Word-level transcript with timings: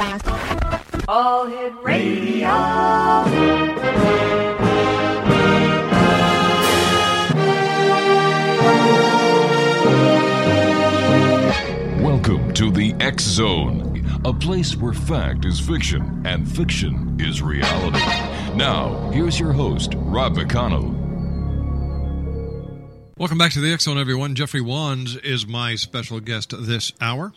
All 0.00 1.44
Hit 1.44 1.74
Radio. 1.82 2.48
Welcome 12.02 12.54
to 12.54 12.70
the 12.70 12.94
X 12.98 13.24
Zone, 13.24 14.02
a 14.24 14.32
place 14.32 14.74
where 14.74 14.94
fact 14.94 15.44
is 15.44 15.60
fiction 15.60 16.22
and 16.24 16.50
fiction 16.50 17.18
is 17.20 17.42
reality. 17.42 17.98
Now, 18.56 19.10
here's 19.12 19.38
your 19.38 19.52
host, 19.52 19.92
Rob 19.96 20.34
McConnell. 20.34 20.96
Welcome 23.18 23.36
back 23.36 23.52
to 23.52 23.60
the 23.60 23.70
X 23.70 23.84
Zone, 23.84 23.98
everyone. 23.98 24.34
Jeffrey 24.34 24.62
Wands 24.62 25.16
is 25.16 25.46
my 25.46 25.74
special 25.74 26.20
guest 26.20 26.54
this 26.56 26.90
hour. 27.02 27.34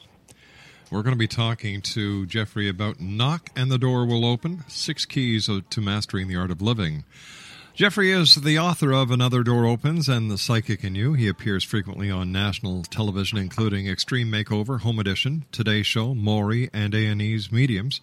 We're 0.93 1.01
going 1.01 1.15
to 1.15 1.17
be 1.17 1.27
talking 1.27 1.81
to 1.81 2.27
Jeffrey 2.27 2.69
about 2.69 2.99
Knock 2.99 3.49
and 3.55 3.71
the 3.71 3.79
Door 3.79 4.05
Will 4.05 4.23
Open 4.23 4.63
Six 4.67 5.05
Keys 5.05 5.47
to 5.47 5.81
Mastering 5.81 6.27
the 6.27 6.35
Art 6.35 6.51
of 6.51 6.61
Living. 6.61 7.03
Jeffrey 7.73 8.11
is 8.11 8.35
the 8.35 8.59
author 8.59 8.93
of 8.93 9.09
Another 9.09 9.41
Door 9.41 9.65
Opens 9.65 10.07
and 10.07 10.29
The 10.29 10.37
Psychic 10.37 10.83
in 10.83 10.93
You. 10.93 11.13
He 11.13 11.27
appears 11.27 11.63
frequently 11.63 12.11
on 12.11 12.31
national 12.31 12.83
television, 12.83 13.39
including 13.39 13.87
Extreme 13.87 14.27
Makeover, 14.27 14.81
Home 14.81 14.99
Edition, 14.99 15.45
Today 15.51 15.81
Show, 15.81 16.13
Maury, 16.13 16.69
and 16.71 16.93
A&E's 16.93 17.51
Mediums. 17.51 17.99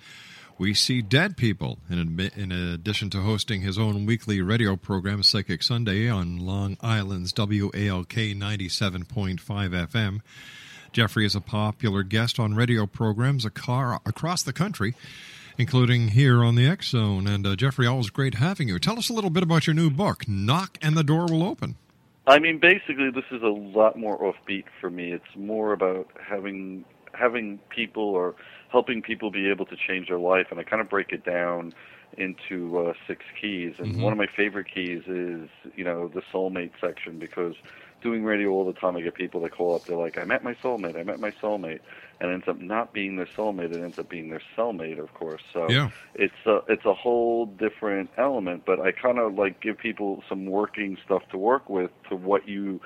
We 0.59 0.75
see 0.75 1.01
dead 1.01 1.37
people, 1.37 1.79
in, 1.89 2.51
addition 2.51 3.09
to 3.11 3.21
hosting 3.21 3.61
his 3.61 3.79
own 3.79 4.05
weekly 4.05 4.43
radio 4.43 4.75
program, 4.75 5.23
Psychic 5.23 5.63
Sunday, 5.63 6.09
on 6.09 6.39
Long 6.39 6.77
Island's 6.81 7.33
WALK 7.37 8.35
97.5 8.35 9.39
FM. 9.39 10.23
Jeffrey 10.93 11.25
is 11.25 11.35
a 11.35 11.41
popular 11.41 12.03
guest 12.03 12.41
on 12.41 12.55
radio 12.55 12.87
programs 12.87 13.45
across 13.45 14.43
the 14.43 14.53
country, 14.53 14.95
including 15.57 16.09
here 16.09 16.43
on 16.43 16.57
the 16.57 16.67
X 16.67 16.89
Zone. 16.89 17.27
And 17.27 17.47
uh, 17.47 17.55
Jeffrey, 17.55 17.87
always 17.87 18.11
great 18.11 18.35
having 18.35 18.69
you. 18.69 18.79
Tell 18.79 18.99
us 18.99 19.09
a 19.09 19.13
little 19.13 19.31
bit 19.31 19.43
about 19.43 19.67
your 19.67 19.75
new 19.75 19.91
book, 19.91 20.29
Knock 20.29 20.79
and 20.83 20.97
the 20.97 21.05
Door 21.05 21.27
Will 21.27 21.45
Open. 21.45 21.77
I 22.27 22.39
mean, 22.39 22.59
basically, 22.59 23.11
this 23.11 23.25
is 23.31 23.43
a 23.43 23.49
lot 23.49 23.99
more 23.99 24.19
offbeat 24.19 24.65
for 24.81 24.91
me. 24.91 25.13
It's 25.13 25.37
more 25.37 25.73
about 25.73 26.09
having 26.21 26.85
having 27.13 27.59
people 27.71 28.05
or 28.05 28.35
helping 28.71 29.03
people 29.03 29.31
be 29.31 29.51
able 29.51 29.67
to 29.67 29.77
change 29.77 30.09
their 30.09 30.19
life, 30.19 30.47
and 30.51 30.61
I 30.61 30.63
kind 30.63 30.81
of 30.81 30.89
break 30.89 31.13
it 31.13 31.25
down 31.25 31.73
into 32.19 32.79
uh, 32.79 32.93
six 33.07 33.25
keys. 33.41 33.75
And 33.79 33.93
mm-hmm. 33.93 34.03
one 34.03 34.13
of 34.13 34.19
my 34.19 34.29
favorite 34.37 34.67
keys 34.73 35.03
is, 35.07 35.49
you 35.77 35.85
know, 35.85 36.09
the 36.09 36.23
soulmate 36.33 36.73
section 36.81 37.19
because 37.19 37.55
doing 38.01 38.25
radio 38.25 38.51
all 38.51 38.65
the 38.65 38.79
time, 38.79 38.97
I 38.97 39.01
get 39.01 39.15
people 39.15 39.41
that 39.43 39.53
call 39.53 39.75
up. 39.75 39.85
They're 39.85 39.97
like, 39.97 40.19
"I 40.19 40.25
met 40.25 40.43
my 40.43 40.55
soulmate. 40.55 40.99
I 40.99 41.03
met 41.03 41.21
my 41.21 41.31
soulmate," 41.31 41.81
and 42.21 42.31
it 42.31 42.35
ends 42.35 42.49
up 42.49 42.61
not 42.61 42.93
being 42.93 43.17
their 43.17 43.29
soulmate. 43.37 43.73
It 43.73 43.83
ends 43.83 43.99
up 43.99 44.09
being 44.09 44.31
their 44.31 44.43
cellmate, 44.57 44.99
of 44.99 45.13
course. 45.15 45.43
So 45.53 45.69
yeah. 45.71 45.91
it's 46.15 46.47
a 46.47 46.63
it's 46.69 46.85
a 46.85 46.95
whole 46.95 47.47
different 47.47 48.11
element. 48.17 48.65
But 48.67 48.81
I 48.81 48.93
kind 48.93 49.19
of 49.19 49.35
like 49.35 49.61
give 49.61 49.79
people 49.79 50.23
some 50.29 50.47
working 50.47 50.97
stuff 51.05 51.23
to 51.31 51.39
work 51.39 51.69
with 51.69 51.91
to 52.09 52.17
what 52.17 52.49
you 52.49 52.81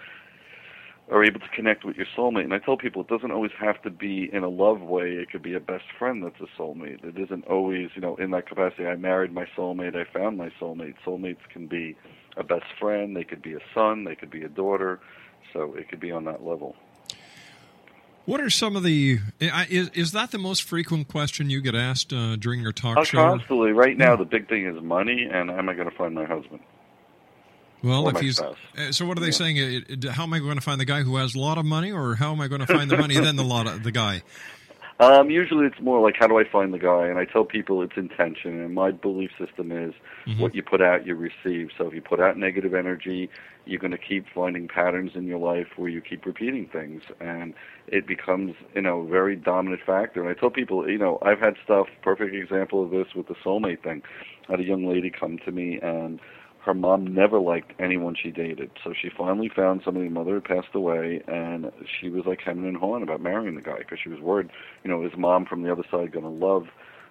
are 1.11 1.23
able 1.23 1.41
to 1.41 1.49
connect 1.49 1.85
with 1.85 1.97
your 1.97 2.07
soulmate. 2.17 2.45
And 2.45 2.55
I 2.55 2.59
tell 2.59 2.77
people 2.77 3.03
it 3.03 3.09
doesn't 3.09 3.31
always 3.31 3.53
have 3.61 3.81
to 3.83 3.91
be 3.91 4.31
in 4.33 4.43
a 4.43 4.49
love 4.49 4.81
way. 4.81 5.13
It 5.13 5.31
could 5.31 5.43
be 5.43 5.55
a 5.55 5.61
best 5.61 5.85
friend 5.99 6.25
that's 6.25 6.41
a 6.41 6.61
soulmate. 6.61 7.05
It 7.05 7.19
isn't 7.19 7.47
always, 7.47 7.91
you 7.95 8.01
know, 8.01 8.17
in 8.17 8.31
that 8.31 8.49
capacity. 8.49 8.87
I 8.87 8.97
married 8.97 9.33
my 9.33 9.47
soulmate. 9.57 9.95
I 9.97 10.05
found 10.11 10.39
my 10.39 10.51
soulmate. 10.61 10.95
Soulmates 11.05 11.47
can 11.53 11.67
be 11.67 11.97
a 12.37 12.45
best 12.45 12.67
friend. 12.79 13.17
They 13.17 13.25
could 13.25 13.43
be 13.43 13.55
a 13.55 13.61
son. 13.75 14.05
They 14.05 14.15
could 14.15 14.31
be 14.31 14.43
a 14.43 14.49
daughter. 14.49 15.01
So 15.53 15.75
it 15.75 15.89
could 15.89 16.01
be 16.01 16.11
on 16.11 16.25
that 16.25 16.45
level. 16.45 16.75
What 18.27 18.41
are 18.41 18.49
some 18.49 18.75
of 18.75 18.83
the? 18.83 19.19
Is, 19.41 19.91
is 19.91 20.13
that 20.13 20.31
the 20.31 20.39
most 20.39 20.63
frequent 20.63 21.09
question 21.09 21.51
you 21.51 21.61
get 21.61 21.75
asked 21.75 22.13
uh, 22.13 22.37
during 22.37 22.61
your 22.61 22.73
talk 22.73 22.97
uh, 22.97 23.05
show? 23.05 23.19
Constantly. 23.19 23.73
Right 23.73 23.99
now, 23.99 24.17
the 24.17 24.25
big 24.25 24.49
thing 24.49 24.67
is 24.67 24.83
money, 24.83 25.29
and 25.31 25.51
am 25.51 25.69
I 25.69 25.75
going 25.75 25.91
to 25.91 25.95
find 25.95 26.15
my 26.15 26.25
husband? 26.25 26.61
Well, 27.83 28.09
if 28.09 28.19
he's 28.19 28.39
spouse. 28.39 28.57
Uh, 28.79 28.93
so, 28.93 29.05
what 29.05 29.19
are 29.19 29.21
they 29.21 29.27
yeah. 29.27 29.33
saying? 29.33 29.85
How 30.11 30.23
am 30.23 30.33
I 30.33 30.39
going 30.39 30.55
to 30.55 30.63
find 30.63 30.81
the 30.81 30.87
guy 30.87 31.03
who 31.03 31.17
has 31.17 31.35
a 31.35 31.39
lot 31.39 31.59
of 31.59 31.67
money, 31.67 31.93
or 31.93 32.15
how 32.15 32.33
am 32.33 32.41
I 32.41 32.49
going 32.49 32.63
to 32.63 32.67
find 32.67 32.91
the 32.91 32.97
money 32.97 33.15
then 33.21 33.37
the 33.37 33.45
lot 33.45 33.67
of 33.67 33.83
the 33.83 33.93
guy? 33.93 34.23
Um, 35.01 35.29
usually, 35.29 35.67
it's 35.67 35.81
more 35.81 36.01
like 36.01 36.15
how 36.19 36.29
do 36.29 36.39
I 36.39 36.45
find 36.51 36.73
the 36.73 36.79
guy, 36.79 37.09
and 37.09 37.19
I 37.19 37.25
tell 37.25 37.45
people 37.45 37.83
it's 37.83 37.97
intention. 37.97 38.61
And 38.61 38.75
my 38.75 38.93
belief 38.93 39.31
system 39.39 39.73
is 39.73 39.93
mm-hmm. 40.27 40.41
what 40.41 40.55
you 40.55 40.63
put 40.63 40.81
out, 40.81 41.05
you 41.05 41.17
receive. 41.17 41.71
So 41.77 41.89
if 41.89 41.95
you 41.95 42.01
put 42.01 42.21
out 42.21 42.39
negative 42.39 42.75
energy, 42.75 43.29
you're 43.67 43.81
going 43.81 43.91
to 43.91 43.99
keep 43.99 44.27
finding 44.33 44.69
patterns 44.69 45.13
in 45.15 45.27
your 45.27 45.39
life 45.39 45.67
where 45.77 45.89
you 45.89 46.01
keep 46.01 46.25
repeating 46.25 46.69
things, 46.73 47.03
and 47.21 47.55
it 47.89 48.07
becomes 48.07 48.55
you 48.75 48.83
know 48.83 49.01
a 49.01 49.09
very 49.09 49.35
dominant 49.35 49.83
factor. 49.85 50.21
And 50.21 50.29
I 50.29 50.39
tell 50.39 50.51
people, 50.51 50.89
you 50.89 50.99
know, 50.99 51.19
I've 51.23 51.41
had 51.41 51.55
stuff. 51.65 51.89
Perfect 52.03 52.35
example 52.35 52.85
of 52.85 52.91
this 52.91 53.15
with 53.17 53.27
the 53.27 53.35
soulmate 53.45 53.83
thing. 53.83 54.03
I 54.49 54.53
had 54.53 54.61
a 54.61 54.65
young 54.65 54.87
lady 54.87 55.11
come 55.11 55.39
to 55.45 55.51
me 55.51 55.81
and 55.83 56.21
her 56.65 56.75
mom 56.75 57.07
never 57.07 57.39
liked 57.39 57.73
anyone 57.79 58.17
she 58.21 58.31
dated. 58.31 58.71
So 58.83 58.95
she 58.95 59.11
finally 59.11 59.51
found 59.55 59.83
somebody. 59.85 60.09
Mother 60.09 60.35
had 60.35 60.45
passed 60.45 60.75
away, 60.75 61.23
and 61.29 61.71
she 62.01 62.09
was 62.09 62.25
like 62.25 62.41
hemming 62.41 62.67
and 62.67 62.77
hawing 62.77 63.03
about 63.03 63.21
marrying 63.21 63.55
the 63.55 63.61
guy 63.61 63.79
because 63.79 63.99
she 64.03 64.09
was 64.09 64.21
worried, 64.21 64.49
you 64.83 64.91
know, 64.91 65.03
his 65.03 65.17
mom 65.17 65.45
from 65.45 65.63
the 65.63 65.71
other 65.71 65.85
side 65.91 66.13
going 66.13 66.25
to 66.25 66.31
love, 66.31 66.69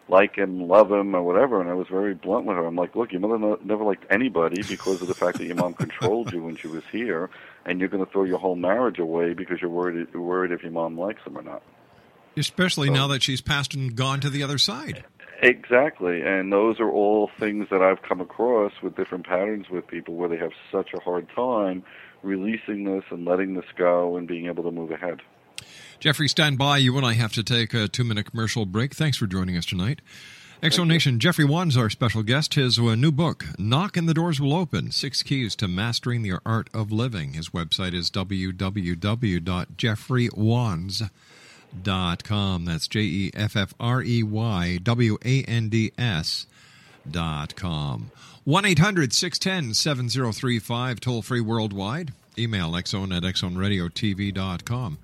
like 0.09 0.35
him, 0.35 0.67
love 0.67 0.91
him, 0.91 1.15
or 1.15 1.21
whatever. 1.21 1.61
And 1.61 1.69
I 1.69 1.75
was 1.75 1.87
very 1.87 2.15
blunt 2.15 2.45
with 2.45 2.57
her. 2.57 2.65
I'm 2.65 2.75
like, 2.75 2.95
look, 2.95 3.11
your 3.11 3.21
mother 3.21 3.37
no, 3.37 3.59
never 3.63 3.83
liked 3.83 4.05
anybody 4.09 4.63
because 4.63 5.01
of 5.03 5.07
the 5.07 5.13
fact 5.13 5.37
that 5.37 5.45
your 5.45 5.55
mom 5.55 5.75
controlled 5.75 6.33
you 6.33 6.41
when 6.41 6.55
she 6.55 6.67
was 6.67 6.83
here, 6.91 7.29
and 7.65 7.79
you're 7.79 7.89
going 7.89 8.03
to 8.03 8.11
throw 8.11 8.23
your 8.23 8.39
whole 8.39 8.55
marriage 8.55 8.97
away 8.97 9.35
because 9.35 9.61
you're 9.61 9.69
worried, 9.69 10.07
you're 10.13 10.21
worried 10.21 10.51
if 10.51 10.63
your 10.63 10.71
mom 10.71 10.97
likes 10.97 11.21
him 11.23 11.37
or 11.37 11.43
not. 11.43 11.61
Especially 12.35 12.87
so, 12.87 12.93
now 12.93 13.07
that 13.07 13.21
she's 13.21 13.41
passed 13.41 13.75
and 13.75 13.95
gone 13.95 14.19
to 14.21 14.31
the 14.31 14.41
other 14.41 14.57
side. 14.57 15.05
Exactly, 15.43 16.21
and 16.21 16.51
those 16.53 16.79
are 16.79 16.89
all 16.89 17.29
things 17.37 17.67
that 17.69 17.81
I've 17.81 18.01
come 18.01 18.21
across 18.21 18.71
with 18.81 18.95
different 18.95 19.27
patterns 19.27 19.69
with 19.69 19.85
people 19.87 20.15
where 20.15 20.29
they 20.29 20.37
have 20.37 20.53
such 20.71 20.93
a 20.93 21.01
hard 21.01 21.27
time 21.35 21.83
releasing 22.21 22.85
this 22.85 23.03
and 23.09 23.25
letting 23.25 23.53
this 23.53 23.65
go 23.77 24.15
and 24.15 24.25
being 24.25 24.45
able 24.45 24.63
to 24.63 24.71
move 24.71 24.91
ahead. 24.91 25.19
Jeffrey, 25.99 26.29
stand 26.29 26.57
by. 26.57 26.77
You 26.77 26.95
and 26.95 27.05
I 27.05 27.11
have 27.13 27.33
to 27.33 27.43
take 27.43 27.73
a 27.73 27.89
two 27.89 28.05
minute 28.05 28.31
commercial 28.31 28.65
break. 28.65 28.95
Thanks 28.95 29.17
for 29.17 29.27
joining 29.27 29.57
us 29.57 29.65
tonight. 29.65 29.99
X 30.61 30.77
Zone 30.77 30.87
Nation, 30.87 31.19
Jeffrey 31.19 31.43
Wands, 31.43 31.75
our 31.75 31.89
special 31.89 32.23
guest. 32.23 32.53
His 32.53 32.79
uh, 32.79 32.95
new 32.95 33.11
book, 33.11 33.43
Knock 33.59 33.97
and 33.97 34.07
the 34.07 34.13
Doors 34.13 34.39
Will 34.39 34.53
Open 34.53 34.91
Six 34.91 35.23
Keys 35.23 35.57
to 35.57 35.67
Mastering 35.67 36.21
the 36.21 36.35
Art 36.45 36.69
of 36.73 36.89
Living. 36.89 37.33
His 37.33 37.49
website 37.49 37.93
is 37.93 38.09
www.jeffreywands.com 38.09 41.09
dot 41.81 42.23
com. 42.23 42.65
That's 42.65 42.87
J 42.87 42.99
E 43.01 43.31
F 43.33 43.55
F 43.55 43.73
R 43.79 44.03
E 44.03 44.21
Y 44.23 44.79
W 44.83 45.17
A 45.25 45.43
N 45.43 45.69
D 45.69 45.91
S 45.97 46.45
dot 47.09 47.55
com. 47.55 48.11
1 48.45 48.65
800 48.65 49.13
610 49.13 49.73
7035, 49.73 50.99
toll 50.99 51.21
free 51.21 51.39
worldwide. 51.39 52.11
Email 52.37 52.71
xzone 52.71 53.15
at 53.15 53.23
xzoneradiotv.com. 53.23 54.97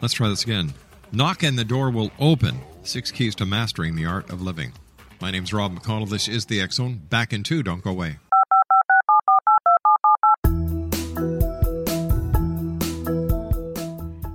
Let's 0.00 0.14
try 0.14 0.30
this 0.30 0.42
again. 0.42 0.72
Knock 1.12 1.42
and 1.42 1.58
the 1.58 1.66
Door 1.66 1.90
Will 1.90 2.10
Open 2.18 2.60
Six 2.82 3.10
Keys 3.10 3.34
to 3.34 3.44
Mastering 3.44 3.94
the 3.94 4.06
Art 4.06 4.30
of 4.30 4.40
Living. 4.40 4.72
My 5.20 5.30
name's 5.30 5.52
Rob 5.52 5.78
McConnell. 5.78 6.08
This 6.08 6.28
is 6.28 6.46
the 6.46 6.62
X 6.62 6.76
Zone. 6.76 7.02
Back 7.10 7.34
in 7.34 7.42
two. 7.42 7.62
Don't 7.62 7.84
go 7.84 7.90
away. 7.90 8.16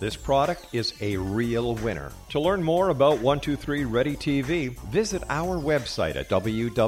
this 0.00 0.16
product 0.16 0.66
is 0.72 0.94
a 1.00 1.16
real 1.16 1.74
winner. 1.76 2.12
To 2.30 2.40
learn 2.40 2.62
more 2.62 2.90
about 2.90 3.20
123 3.20 3.84
Ready 3.84 4.16
TV, 4.16 4.78
visit 4.90 5.22
our 5.28 5.56
website 5.58 6.16
at 6.16 6.28
www.xzbn.net. 6.28 6.80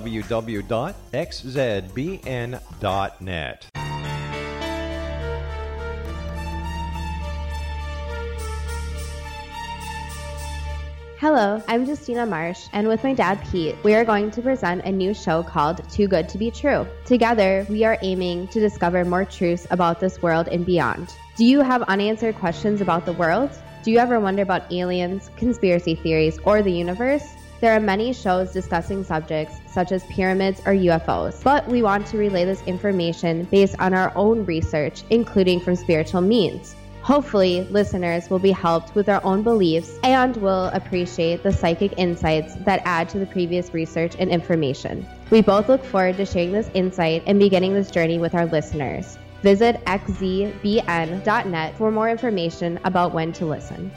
Hello, 11.23 11.63
I'm 11.69 11.85
Justina 11.87 12.27
Marsh, 12.27 12.67
and 12.73 12.89
with 12.89 13.05
my 13.05 13.15
dad 13.15 13.41
Pete, 13.49 13.77
we 13.85 13.95
are 13.95 14.05
going 14.05 14.33
to 14.33 14.43
present 14.43 14.85
a 14.85 14.91
new 14.91 15.15
show 15.15 15.45
called 15.45 15.89
Too 15.89 16.09
Good 16.09 16.29
to 16.31 16.37
Be 16.37 16.51
True. 16.51 16.85
Together, 17.05 17.65
we 17.71 17.85
are 17.85 17.97
aiming 18.03 18.49
to 18.49 18.59
discover 18.59 19.05
more 19.05 19.25
truths 19.25 19.65
about 19.71 20.01
this 20.01 20.21
world 20.21 20.49
and 20.49 20.67
beyond. 20.67 21.15
Do 21.35 21.47
you 21.47 21.63
have 21.63 21.81
unanswered 21.85 22.35
questions 22.35 22.83
about 22.83 23.07
the 23.07 23.15
world? 23.15 23.51
Do 23.83 23.91
you 23.91 23.97
ever 23.99 24.21
wonder 24.21 24.43
about 24.43 24.71
aliens, 24.71 25.31
conspiracy 25.39 25.95
theories, 25.95 26.39
or 26.45 26.61
the 26.61 26.71
universe? 26.71 27.25
There 27.63 27.73
are 27.73 27.81
many 27.81 28.13
shows 28.13 28.53
discussing 28.53 29.03
subjects 29.03 29.55
such 29.67 29.93
as 29.93 30.05
pyramids 30.05 30.61
or 30.67 30.75
UFOs, 30.75 31.43
but 31.43 31.67
we 31.67 31.83
want 31.83 32.07
to 32.09 32.19
relay 32.19 32.45
this 32.45 32.63
information 32.65 33.45
based 33.45 33.77
on 33.79 33.95
our 33.95 34.13
own 34.15 34.45
research, 34.45 35.05
including 35.09 35.59
from 35.59 35.75
spiritual 35.75 36.21
means. 36.21 36.77
Hopefully, 37.01 37.63
listeners 37.71 38.29
will 38.29 38.39
be 38.39 38.53
helped 38.53 38.95
with 38.95 39.07
their 39.07 39.25
own 39.25 39.43
beliefs 39.43 39.99
and 40.03 40.37
will 40.37 40.67
appreciate 40.75 41.43
the 41.43 41.51
psychic 41.51 41.95
insights 41.97 42.57
that 42.67 42.83
add 42.85 43.09
to 43.09 43.19
the 43.19 43.27
previous 43.27 43.73
research 43.73 44.17
and 44.19 44.29
information. 44.31 45.07
We 45.31 45.41
both 45.41 45.71
look 45.71 45.83
forward 45.83 46.19
to 46.19 46.27
sharing 46.27 46.53
this 46.53 46.71
insight 46.75 47.23
and 47.27 47.39
beginning 47.39 47.73
this 47.73 47.91
journey 47.91 48.19
with 48.19 48.35
our 48.35 48.45
listeners. 48.45 49.17
Visit 49.43 49.85
xzbn.net 49.85 51.77
for 51.77 51.91
more 51.91 52.09
information 52.09 52.79
about 52.85 53.13
when 53.13 53.33
to 53.35 53.47
listen. 53.47 53.91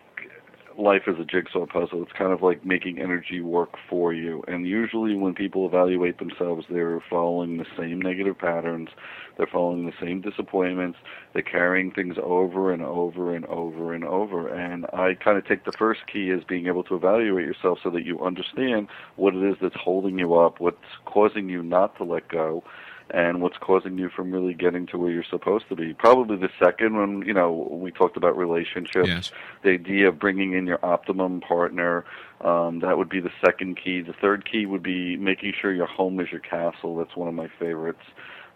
life 0.77 1.03
is 1.07 1.15
a 1.19 1.25
jigsaw 1.25 1.65
puzzle. 1.65 2.03
It's 2.03 2.11
kind 2.11 2.31
of 2.31 2.41
like 2.41 2.65
making 2.65 2.99
energy 2.99 3.41
work 3.41 3.75
for 3.89 4.13
you. 4.13 4.43
And 4.47 4.67
usually, 4.67 5.15
when 5.15 5.33
people 5.33 5.65
evaluate 5.65 6.19
themselves, 6.19 6.65
they're 6.69 7.01
following 7.09 7.57
the 7.57 7.65
same 7.77 8.01
negative 8.01 8.37
patterns. 8.37 8.89
They're 9.37 9.47
following 9.47 9.85
the 9.85 9.93
same 9.99 10.21
disappointments. 10.21 10.97
They're 11.33 11.41
carrying 11.41 11.91
things 11.91 12.15
over 12.21 12.71
and 12.71 12.81
over 12.81 13.35
and 13.35 13.45
over 13.45 13.93
and 13.93 14.03
over. 14.03 14.47
And 14.47 14.85
I 14.93 15.15
kind 15.15 15.37
of 15.37 15.45
take 15.45 15.65
the 15.65 15.73
first 15.73 16.01
key 16.07 16.31
as 16.31 16.43
being 16.43 16.67
able 16.67 16.83
to 16.85 16.95
evaluate 16.95 17.45
yourself 17.45 17.79
so 17.83 17.89
that 17.91 18.05
you 18.05 18.19
understand 18.21 18.87
what 19.15 19.35
it 19.35 19.43
is 19.43 19.57
that's 19.61 19.75
holding 19.75 20.17
you 20.19 20.35
up, 20.35 20.59
what's 20.59 20.77
causing 21.05 21.49
you 21.49 21.63
not 21.63 21.97
to 21.97 22.03
let 22.03 22.27
go 22.29 22.63
and 23.11 23.41
what's 23.41 23.57
causing 23.57 23.97
you 23.97 24.09
from 24.09 24.31
really 24.31 24.53
getting 24.53 24.87
to 24.87 24.97
where 24.97 25.11
you're 25.11 25.23
supposed 25.23 25.67
to 25.69 25.75
be. 25.75 25.93
Probably 25.93 26.37
the 26.37 26.49
second 26.59 26.97
one, 26.97 27.23
you 27.25 27.33
know, 27.33 27.67
we 27.71 27.91
talked 27.91 28.17
about 28.17 28.35
relationships, 28.35 29.07
Yes. 29.07 29.31
the 29.61 29.71
idea 29.71 30.07
of 30.07 30.19
bringing 30.19 30.53
in 30.53 30.65
your 30.65 30.79
optimum 30.83 31.39
partner. 31.41 32.03
Um, 32.41 32.79
that 32.79 32.97
would 32.97 33.09
be 33.09 33.19
the 33.19 33.31
second 33.43 33.77
key. 33.77 34.01
The 34.01 34.13
third 34.13 34.49
key 34.49 34.65
would 34.65 34.83
be 34.83 35.17
making 35.17 35.53
sure 35.59 35.71
your 35.71 35.85
home 35.85 36.19
is 36.19 36.31
your 36.31 36.41
castle. 36.41 36.95
That's 36.97 37.15
one 37.15 37.27
of 37.27 37.35
my 37.35 37.47
favorites. 37.59 38.03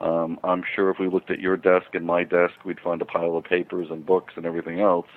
Um, 0.02 0.40
I'm 0.44 0.64
sure 0.76 0.90
if 0.90 0.98
we 0.98 1.08
looked 1.10 1.30
at 1.30 1.40
your 1.40 1.58
desk 1.58 1.94
and 1.94 2.06
my 2.06 2.24
desk, 2.24 2.54
we'd 2.64 2.80
find 2.80 3.02
a 3.02 3.06
pile 3.06 3.36
of 3.36 3.44
papers 3.44 3.90
and 3.92 4.06
books 4.06 4.34
and 4.36 4.46
everything 4.46 4.80
else, 4.80 5.08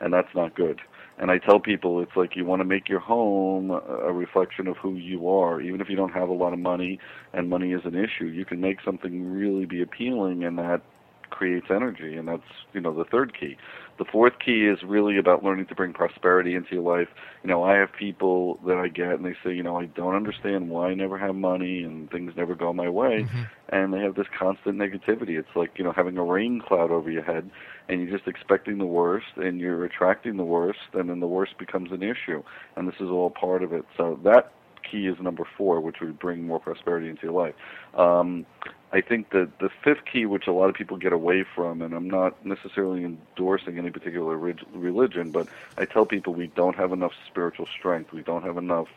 and 0.00 0.12
that's 0.12 0.34
not 0.34 0.54
good. 0.54 0.80
And 1.20 1.30
I 1.32 1.38
tell 1.38 1.58
people 1.58 2.00
it's 2.00 2.16
like 2.16 2.36
you 2.36 2.44
want 2.44 2.60
to 2.60 2.64
make 2.64 2.88
your 2.88 3.00
home 3.00 3.70
a 3.70 4.12
reflection 4.12 4.68
of 4.68 4.76
who 4.76 4.94
you 4.94 5.28
are. 5.28 5.60
Even 5.60 5.80
if 5.80 5.88
you 5.88 5.96
don't 5.96 6.12
have 6.12 6.28
a 6.28 6.32
lot 6.32 6.52
of 6.52 6.60
money 6.60 7.00
and 7.32 7.50
money 7.50 7.72
is 7.72 7.80
an 7.84 7.96
issue, 7.96 8.26
you 8.26 8.44
can 8.44 8.60
make 8.60 8.78
something 8.84 9.30
really 9.30 9.66
be 9.66 9.82
appealing 9.82 10.44
and 10.44 10.58
that 10.58 10.82
creates 11.30 11.66
energy 11.70 12.16
and 12.16 12.28
that's, 12.28 12.42
you 12.72 12.80
know, 12.80 12.94
the 12.94 13.04
third 13.04 13.38
key. 13.38 13.56
The 13.98 14.04
fourth 14.04 14.34
key 14.44 14.66
is 14.66 14.78
really 14.84 15.18
about 15.18 15.44
learning 15.44 15.66
to 15.66 15.74
bring 15.74 15.92
prosperity 15.92 16.54
into 16.54 16.74
your 16.76 16.98
life. 16.98 17.08
You 17.42 17.50
know, 17.50 17.64
I 17.64 17.74
have 17.74 17.88
people 17.92 18.60
that 18.66 18.76
I 18.76 18.88
get 18.88 19.12
and 19.12 19.24
they 19.24 19.34
say, 19.44 19.52
you 19.52 19.62
know, 19.62 19.76
I 19.78 19.86
don't 19.86 20.14
understand 20.14 20.70
why 20.70 20.88
I 20.88 20.94
never 20.94 21.18
have 21.18 21.34
money 21.34 21.82
and 21.82 22.10
things 22.10 22.32
never 22.36 22.54
go 22.54 22.72
my 22.72 22.88
way 22.88 23.26
and 23.70 23.92
they 23.92 23.98
have 23.98 24.14
this 24.14 24.26
constant 24.38 24.76
negativity. 24.76 25.38
It's 25.38 25.48
like, 25.54 25.72
you 25.76 25.84
know, 25.84 25.92
having 25.92 26.16
a 26.16 26.24
rain 26.24 26.60
cloud 26.66 26.90
over 26.90 27.10
your 27.10 27.22
head 27.22 27.50
and 27.88 28.00
you're 28.00 28.16
just 28.16 28.28
expecting 28.28 28.78
the 28.78 28.86
worst 28.86 29.26
and 29.36 29.60
you're 29.60 29.84
attracting 29.84 30.36
the 30.36 30.44
worst 30.44 30.78
and 30.94 31.10
then 31.10 31.20
the 31.20 31.26
worst 31.26 31.58
becomes 31.58 31.90
an 31.92 32.02
issue. 32.02 32.42
And 32.76 32.88
this 32.88 32.96
is 33.00 33.08
all 33.10 33.30
part 33.30 33.62
of 33.62 33.72
it. 33.72 33.84
So 33.96 34.18
that 34.24 34.52
key 34.90 35.06
is 35.06 35.16
number 35.20 35.44
four, 35.56 35.80
which 35.80 35.96
would 36.00 36.18
bring 36.18 36.46
more 36.46 36.60
prosperity 36.60 37.08
into 37.08 37.22
your 37.24 37.32
life. 37.32 37.54
Um, 37.94 38.46
I 38.90 39.02
think 39.02 39.30
that 39.30 39.50
the 39.60 39.68
fifth 39.84 40.04
key, 40.10 40.24
which 40.24 40.46
a 40.46 40.52
lot 40.52 40.70
of 40.70 40.74
people 40.74 40.96
get 40.96 41.12
away 41.12 41.44
from, 41.54 41.82
and 41.82 41.92
I'm 41.92 42.08
not 42.08 42.44
necessarily 42.44 43.04
endorsing 43.04 43.78
any 43.78 43.90
particular 43.90 44.36
religion, 44.36 45.30
but 45.30 45.46
I 45.76 45.84
tell 45.84 46.06
people 46.06 46.34
we 46.34 46.46
don't 46.46 46.76
have 46.76 46.92
enough 46.92 47.12
spiritual 47.30 47.66
strength, 47.78 48.12
we 48.12 48.22
don't 48.22 48.44
have 48.44 48.56
enough 48.56 48.88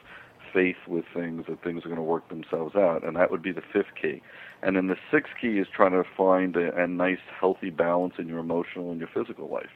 faith 0.53 0.77
with 0.87 1.05
things 1.13 1.45
that 1.47 1.61
things 1.61 1.85
are 1.85 1.89
going 1.89 1.97
to 1.97 2.03
work 2.03 2.27
themselves 2.29 2.75
out, 2.75 3.03
and 3.03 3.15
that 3.17 3.31
would 3.31 3.41
be 3.41 3.51
the 3.51 3.61
fifth 3.61 3.93
key. 4.01 4.21
And 4.63 4.75
then 4.75 4.87
the 4.87 4.97
sixth 5.11 5.33
key 5.39 5.59
is 5.59 5.67
trying 5.75 5.91
to 5.91 6.03
find 6.15 6.55
a, 6.55 6.75
a 6.75 6.87
nice, 6.87 7.19
healthy 7.39 7.69
balance 7.69 8.13
in 8.17 8.27
your 8.27 8.39
emotional 8.39 8.91
and 8.91 8.99
your 8.99 9.09
physical 9.13 9.49
life. 9.49 9.71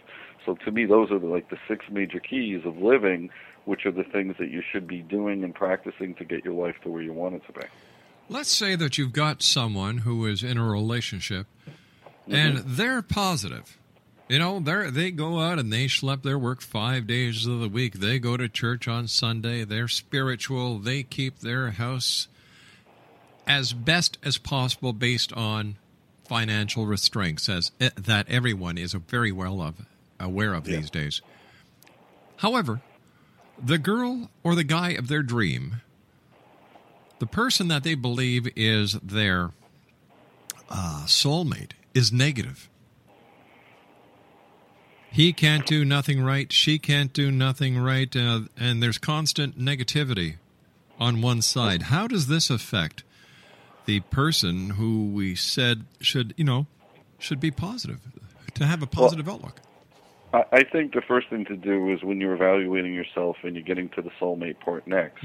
So 0.46 0.56
to 0.64 0.72
me, 0.72 0.86
those 0.86 1.12
are 1.12 1.20
the, 1.20 1.28
like 1.28 1.50
the 1.50 1.58
six 1.68 1.86
major 1.90 2.20
keys 2.20 2.62
of 2.66 2.78
living, 2.78 3.32
which 3.66 3.86
are 3.86 3.92
the 3.92 4.04
things 4.04 4.36
that 4.38 4.50
you 4.50 4.62
should 4.62 4.88
be 4.88 5.02
doing 5.02 5.44
and 5.44 5.54
practicing 5.54 6.14
to 6.16 6.26
get 6.26 6.46
your 6.46 6.54
life 6.54 6.76
to 6.84 6.90
where 6.90 7.02
you 7.02 7.14
want 7.14 7.36
it 7.36 7.42
to 7.48 7.54
be. 7.54 7.66
Let's 8.30 8.50
say 8.52 8.76
that 8.76 8.98
you've 8.98 9.14
got 9.14 9.44
someone 9.44 10.00
who 10.00 10.26
is 10.26 10.44
in 10.44 10.58
a 10.58 10.64
relationship 10.68 11.48
and 12.28 12.58
they're 12.58 13.02
positive. 13.04 13.78
You 14.28 14.40
know, 14.40 14.60
they 14.60 14.90
they 14.90 15.12
go 15.12 15.40
out 15.40 15.60
and 15.60 15.72
they 15.72 15.86
schlep 15.86 16.24
their 16.24 16.40
work 16.40 16.62
five 16.62 17.06
days 17.06 17.46
of 17.46 17.60
the 17.60 17.70
week. 17.70 17.94
They 17.96 18.18
go 18.18 18.36
to 18.38 18.50
church 18.50 18.88
on 18.88 19.08
Sunday. 19.08 19.64
They're 19.64 19.88
spiritual. 19.88 20.80
They 20.80 21.04
keep 21.04 21.40
their 21.40 21.72
house 21.72 22.28
as 23.46 23.74
best 23.74 24.18
as 24.24 24.40
possible 24.40 24.92
based 24.94 25.32
on 25.34 25.76
financial 26.28 26.88
restraints, 26.88 27.48
as 27.48 27.72
eh, 27.80 27.92
that 27.96 28.28
everyone 28.28 28.80
is 28.80 28.94
very 28.94 29.32
well 29.32 29.62
of, 29.62 29.86
aware 30.20 30.56
of 30.56 30.68
Yeah. 30.68 30.78
these 30.78 30.90
days. 30.90 31.22
However, 32.38 32.82
the 33.64 33.78
girl 33.78 34.32
or 34.44 34.56
the 34.56 34.64
guy 34.64 34.90
of 34.94 35.08
their 35.08 35.22
dream, 35.22 35.82
the 37.26 37.30
person 37.30 37.70
that 37.70 37.84
they 37.84 37.96
believe 37.96 38.48
is 38.56 38.94
their 39.02 39.50
uh, 40.70 41.06
soulmate, 41.08 41.72
is 41.96 42.14
negative. 42.14 42.70
He 45.10 45.34
can't 45.34 45.66
do 45.66 45.84
nothing 45.84 46.22
right. 46.22 46.52
She 46.54 46.78
can't 46.78 47.12
do 47.14 47.32
nothing 47.32 47.80
right. 47.80 48.16
Uh, 48.16 48.42
and 48.60 48.84
there's 48.84 49.00
constant 49.00 49.58
negativity 49.58 50.36
on 51.00 51.24
one 51.24 51.42
side. 51.42 51.84
How 51.84 52.06
does 52.06 52.28
this 52.28 52.52
affect 52.52 53.04
the 53.86 54.02
person 54.02 54.72
who 54.72 55.08
we 55.08 55.34
said 55.34 55.86
should, 56.02 56.36
you 56.38 56.44
know, 56.44 56.68
should 57.18 57.40
be 57.40 57.50
positive, 57.50 58.02
to 58.54 58.68
have 58.68 58.84
a 58.84 58.88
positive 58.88 59.28
outlook? 59.28 59.62
I 60.32 60.44
I 60.52 60.64
think 60.64 60.94
the 60.94 61.02
first 61.02 61.30
thing 61.30 61.46
to 61.46 61.56
do 61.56 61.92
is 61.92 62.04
when 62.04 62.22
you're 62.22 62.36
evaluating 62.36 62.94
yourself 62.94 63.38
and 63.42 63.56
you're 63.56 63.64
getting 63.64 63.90
to 63.90 64.04
the 64.04 64.12
soulmate 64.22 64.60
part 64.60 64.86
next, 64.86 65.24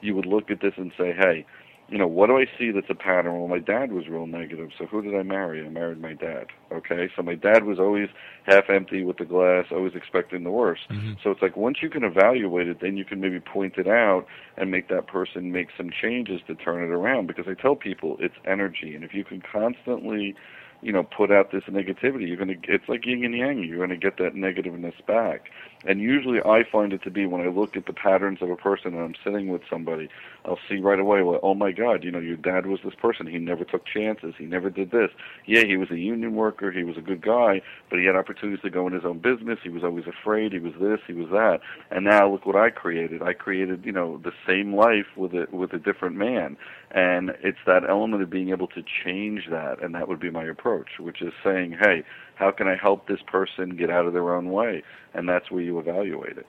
you 0.00 0.14
would 0.14 0.26
look 0.26 0.50
at 0.50 0.60
this 0.60 0.74
and 0.76 0.92
say, 0.96 1.12
hey, 1.12 1.46
you 1.88 1.98
know, 1.98 2.08
what 2.08 2.26
do 2.26 2.36
I 2.36 2.46
see 2.58 2.72
that's 2.72 2.90
a 2.90 2.94
pattern? 2.94 3.38
Well, 3.38 3.46
my 3.46 3.60
dad 3.60 3.92
was 3.92 4.08
real 4.08 4.26
negative, 4.26 4.70
so 4.76 4.86
who 4.86 5.02
did 5.02 5.14
I 5.14 5.22
marry? 5.22 5.64
I 5.64 5.68
married 5.68 6.00
my 6.00 6.14
dad. 6.14 6.46
Okay, 6.72 7.08
so 7.14 7.22
my 7.22 7.36
dad 7.36 7.64
was 7.64 7.78
always 7.78 8.08
half 8.44 8.68
empty 8.68 9.04
with 9.04 9.18
the 9.18 9.24
glass, 9.24 9.66
always 9.70 9.94
expecting 9.94 10.42
the 10.42 10.50
worst. 10.50 10.82
Mm-hmm. 10.90 11.12
So 11.22 11.30
it's 11.30 11.42
like 11.42 11.56
once 11.56 11.78
you 11.82 11.88
can 11.88 12.02
evaluate 12.02 12.66
it, 12.66 12.78
then 12.80 12.96
you 12.96 13.04
can 13.04 13.20
maybe 13.20 13.38
point 13.38 13.74
it 13.76 13.86
out 13.86 14.26
and 14.56 14.70
make 14.70 14.88
that 14.88 15.06
person 15.06 15.52
make 15.52 15.68
some 15.76 15.90
changes 15.90 16.40
to 16.48 16.56
turn 16.56 16.82
it 16.82 16.92
around. 16.92 17.28
Because 17.28 17.46
I 17.48 17.54
tell 17.54 17.76
people 17.76 18.16
it's 18.18 18.34
energy, 18.44 18.96
and 18.96 19.04
if 19.04 19.14
you 19.14 19.22
can 19.22 19.40
constantly 19.40 20.34
you 20.82 20.92
know, 20.92 21.02
put 21.02 21.32
out 21.32 21.52
this 21.52 21.64
negativity, 21.64 22.28
you're 22.28 22.36
going 22.36 22.48
to, 22.48 22.72
it's 22.72 22.88
like 22.88 23.06
yin 23.06 23.24
and 23.24 23.34
yang, 23.34 23.64
you're 23.64 23.78
going 23.78 23.90
to 23.90 23.96
get 23.96 24.18
that 24.18 24.34
negativeness 24.34 24.94
back. 25.06 25.48
And 25.86 26.00
usually 26.00 26.40
I 26.40 26.64
find 26.70 26.92
it 26.92 27.02
to 27.04 27.10
be 27.10 27.26
when 27.26 27.40
I 27.40 27.48
look 27.48 27.76
at 27.76 27.86
the 27.86 27.92
patterns 27.92 28.38
of 28.42 28.50
a 28.50 28.56
person 28.56 28.94
and 28.94 29.02
I'm 29.02 29.14
sitting 29.22 29.48
with 29.48 29.62
somebody, 29.70 30.08
I'll 30.44 30.58
see 30.68 30.78
right 30.78 30.98
away, 30.98 31.22
well, 31.22 31.40
oh 31.42 31.54
my 31.54 31.72
God, 31.72 32.04
you 32.04 32.10
know, 32.10 32.18
your 32.18 32.36
dad 32.36 32.66
was 32.66 32.80
this 32.84 32.94
person. 32.94 33.26
He 33.26 33.38
never 33.38 33.64
took 33.64 33.86
chances. 33.86 34.34
He 34.38 34.44
never 34.44 34.70
did 34.70 34.90
this. 34.90 35.10
Yeah, 35.46 35.64
he 35.64 35.76
was 35.76 35.90
a 35.90 35.98
union 35.98 36.34
worker. 36.34 36.72
He 36.72 36.84
was 36.84 36.96
a 36.96 37.00
good 37.00 37.22
guy, 37.22 37.62
but 37.90 37.98
he 37.98 38.04
had 38.04 38.16
opportunities 38.16 38.62
to 38.62 38.70
go 38.70 38.86
in 38.86 38.92
his 38.92 39.04
own 39.04 39.18
business. 39.18 39.58
He 39.62 39.68
was 39.68 39.84
always 39.84 40.06
afraid. 40.06 40.52
He 40.52 40.58
was 40.58 40.74
this, 40.80 41.00
he 41.06 41.12
was 41.12 41.28
that. 41.30 41.60
And 41.90 42.04
now 42.04 42.30
look 42.30 42.46
what 42.46 42.56
I 42.56 42.70
created. 42.70 43.22
I 43.22 43.32
created, 43.32 43.84
you 43.84 43.92
know, 43.92 44.18
the 44.22 44.32
same 44.46 44.74
life 44.74 45.06
with 45.16 45.34
a, 45.34 45.46
with 45.50 45.72
a 45.72 45.78
different 45.78 46.16
man. 46.16 46.56
And 46.92 47.30
it's 47.42 47.58
that 47.66 47.82
element 47.88 48.22
of 48.22 48.30
being 48.30 48.50
able 48.50 48.68
to 48.68 48.82
change 49.04 49.48
that, 49.50 49.82
and 49.82 49.94
that 49.94 50.08
would 50.08 50.20
be 50.20 50.30
my 50.30 50.44
approach, 50.44 50.98
which 50.98 51.20
is 51.20 51.32
saying, 51.42 51.76
hey, 51.80 52.04
how 52.36 52.50
can 52.52 52.68
I 52.68 52.76
help 52.76 53.08
this 53.08 53.20
person 53.26 53.76
get 53.76 53.90
out 53.90 54.06
of 54.06 54.12
their 54.12 54.34
own 54.34 54.50
way? 54.50 54.82
And 55.12 55.28
that's 55.28 55.50
where 55.50 55.62
you 55.62 55.78
evaluate 55.78 56.38
it. 56.38 56.46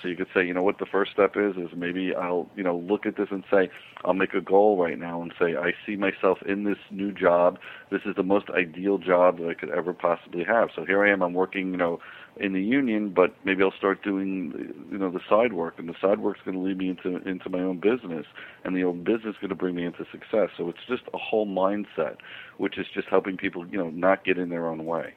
So 0.00 0.08
you 0.08 0.16
could 0.16 0.28
say, 0.32 0.46
you 0.46 0.54
know 0.54 0.62
what 0.62 0.78
the 0.78 0.86
first 0.86 1.12
step 1.12 1.36
is 1.36 1.56
is 1.56 1.70
maybe 1.76 2.14
I'll, 2.14 2.48
you 2.56 2.62
know, 2.62 2.76
look 2.76 3.04
at 3.04 3.16
this 3.16 3.28
and 3.30 3.44
say, 3.50 3.68
I'll 4.04 4.14
make 4.14 4.32
a 4.32 4.40
goal 4.40 4.78
right 4.78 4.98
now 4.98 5.20
and 5.20 5.32
say 5.38 5.56
I 5.56 5.74
see 5.84 5.96
myself 5.96 6.38
in 6.42 6.64
this 6.64 6.78
new 6.90 7.12
job. 7.12 7.58
This 7.90 8.00
is 8.06 8.16
the 8.16 8.22
most 8.22 8.48
ideal 8.50 8.96
job 8.96 9.38
that 9.38 9.48
I 9.48 9.54
could 9.54 9.70
ever 9.70 9.92
possibly 9.92 10.44
have. 10.44 10.70
So 10.74 10.86
here 10.86 11.04
I 11.04 11.10
am, 11.10 11.22
I'm 11.22 11.34
working, 11.34 11.70
you 11.70 11.76
know, 11.76 12.00
in 12.36 12.52
the 12.52 12.62
union, 12.62 13.10
but 13.10 13.34
maybe 13.44 13.62
I'll 13.62 13.72
start 13.72 14.02
doing, 14.02 14.74
you 14.90 14.98
know, 14.98 15.10
the 15.10 15.20
side 15.28 15.52
work, 15.52 15.78
and 15.78 15.88
the 15.88 15.94
side 16.00 16.20
work's 16.20 16.40
going 16.44 16.56
to 16.56 16.62
lead 16.62 16.78
me 16.78 16.88
into 16.88 17.16
into 17.28 17.48
my 17.50 17.60
own 17.60 17.78
business, 17.78 18.26
and 18.64 18.76
the 18.76 18.84
own 18.84 19.04
business 19.04 19.34
is 19.34 19.36
going 19.40 19.50
to 19.50 19.54
bring 19.54 19.74
me 19.74 19.84
into 19.84 20.04
success. 20.10 20.50
So 20.56 20.68
it's 20.68 20.78
just 20.88 21.02
a 21.12 21.18
whole 21.18 21.46
mindset, 21.46 22.16
which 22.58 22.78
is 22.78 22.86
just 22.94 23.08
helping 23.08 23.36
people, 23.36 23.66
you 23.66 23.78
know, 23.78 23.90
not 23.90 24.24
get 24.24 24.38
in 24.38 24.48
their 24.48 24.66
own 24.66 24.84
way. 24.86 25.14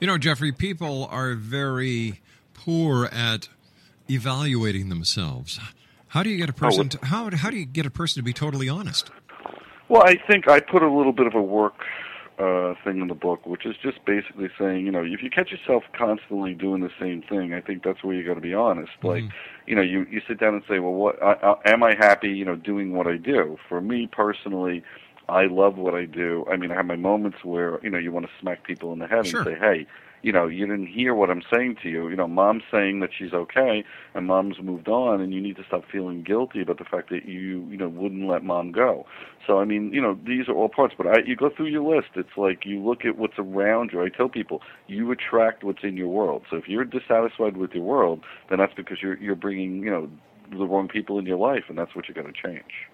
You 0.00 0.06
know, 0.06 0.18
Jeffrey, 0.18 0.52
people 0.52 1.06
are 1.10 1.34
very 1.34 2.20
poor 2.52 3.06
at 3.06 3.48
evaluating 4.10 4.88
themselves. 4.88 5.58
How 6.08 6.22
do 6.22 6.30
you 6.30 6.36
get 6.36 6.48
a 6.48 6.52
oh, 6.52 6.60
person? 6.60 6.88
to, 6.90 7.06
how 7.06 7.30
how 7.30 7.50
do 7.50 7.56
you 7.56 7.66
get 7.66 7.86
a 7.86 7.90
person 7.90 8.20
to 8.20 8.24
be 8.24 8.32
totally 8.32 8.68
honest? 8.68 9.10
Well, 9.88 10.02
I 10.04 10.16
think 10.26 10.48
I 10.48 10.60
put 10.60 10.82
a 10.82 10.90
little 10.90 11.12
bit 11.12 11.26
of 11.26 11.34
a 11.34 11.42
work 11.42 11.84
uh, 12.38 12.74
thing 12.84 13.00
in 13.00 13.08
the 13.08 13.14
book, 13.14 13.46
which 13.46 13.64
is 13.64 13.76
just 13.82 14.04
basically 14.04 14.48
saying, 14.58 14.84
you 14.84 14.92
know, 14.92 15.02
if 15.02 15.22
you 15.22 15.30
catch 15.30 15.50
yourself 15.50 15.84
constantly 15.96 16.52
doing 16.54 16.82
the 16.82 16.90
same 17.00 17.22
thing, 17.22 17.54
I 17.54 17.60
think 17.60 17.82
that's 17.82 18.04
where 18.04 18.14
you 18.14 18.26
got 18.26 18.34
to 18.34 18.40
be 18.40 18.52
honest. 18.52 18.92
Like, 19.02 19.24
you 19.66 19.74
know, 19.74 19.82
you 19.82 20.06
you 20.10 20.20
sit 20.28 20.38
down 20.38 20.54
and 20.54 20.62
say, 20.68 20.78
well, 20.78 20.92
what 20.92 21.22
I, 21.22 21.32
I, 21.32 21.70
am 21.70 21.82
I 21.82 21.94
happy? 21.94 22.28
You 22.28 22.44
know, 22.44 22.56
doing 22.56 22.92
what 22.92 23.06
I 23.06 23.16
do. 23.16 23.56
For 23.68 23.80
me 23.80 24.06
personally, 24.06 24.82
I 25.28 25.46
love 25.46 25.76
what 25.78 25.94
I 25.94 26.04
do. 26.04 26.44
I 26.50 26.56
mean, 26.56 26.70
I 26.70 26.74
have 26.74 26.86
my 26.86 26.96
moments 26.96 27.38
where 27.42 27.80
you 27.82 27.90
know 27.90 27.98
you 27.98 28.12
want 28.12 28.26
to 28.26 28.32
smack 28.40 28.64
people 28.64 28.92
in 28.92 28.98
the 28.98 29.06
head 29.06 29.26
Sure. 29.26 29.40
and 29.40 29.48
say, 29.48 29.58
hey. 29.58 29.86
You 30.26 30.32
know, 30.32 30.48
you 30.48 30.66
didn't 30.66 30.88
hear 30.88 31.14
what 31.14 31.30
I'm 31.30 31.42
saying 31.54 31.76
to 31.84 31.88
you. 31.88 32.08
You 32.08 32.16
know, 32.16 32.26
mom's 32.26 32.64
saying 32.68 32.98
that 32.98 33.10
she's 33.16 33.32
okay, 33.32 33.84
and 34.12 34.26
mom's 34.26 34.56
moved 34.60 34.88
on, 34.88 35.20
and 35.20 35.32
you 35.32 35.40
need 35.40 35.54
to 35.54 35.62
stop 35.68 35.84
feeling 35.92 36.24
guilty 36.24 36.60
about 36.62 36.78
the 36.78 36.84
fact 36.84 37.10
that 37.10 37.26
you, 37.26 37.64
you 37.70 37.76
know, 37.76 37.88
wouldn't 37.88 38.28
let 38.28 38.42
mom 38.42 38.72
go. 38.72 39.06
So 39.46 39.60
I 39.60 39.64
mean, 39.64 39.92
you 39.92 40.02
know, 40.02 40.18
these 40.26 40.48
are 40.48 40.52
all 40.52 40.68
parts. 40.68 40.94
But 40.98 41.06
I, 41.06 41.18
you 41.24 41.36
go 41.36 41.48
through 41.56 41.68
your 41.68 41.94
list. 41.94 42.08
It's 42.16 42.36
like 42.36 42.66
you 42.66 42.84
look 42.84 43.04
at 43.04 43.16
what's 43.16 43.38
around 43.38 43.90
you. 43.92 44.02
I 44.02 44.08
tell 44.08 44.28
people 44.28 44.62
you 44.88 45.12
attract 45.12 45.62
what's 45.62 45.84
in 45.84 45.96
your 45.96 46.08
world. 46.08 46.42
So 46.50 46.56
if 46.56 46.66
you're 46.66 46.84
dissatisfied 46.84 47.56
with 47.56 47.70
your 47.70 47.84
world, 47.84 48.24
then 48.50 48.58
that's 48.58 48.74
because 48.74 48.98
you're 49.00 49.18
you're 49.18 49.36
bringing 49.36 49.76
you 49.76 49.90
know 49.90 50.10
the 50.50 50.66
wrong 50.66 50.88
people 50.88 51.20
in 51.20 51.26
your 51.26 51.38
life, 51.38 51.66
and 51.68 51.78
that's 51.78 51.94
what 51.94 52.08
you 52.08 52.14
got 52.14 52.26
to 52.26 52.32
change. 52.32 52.90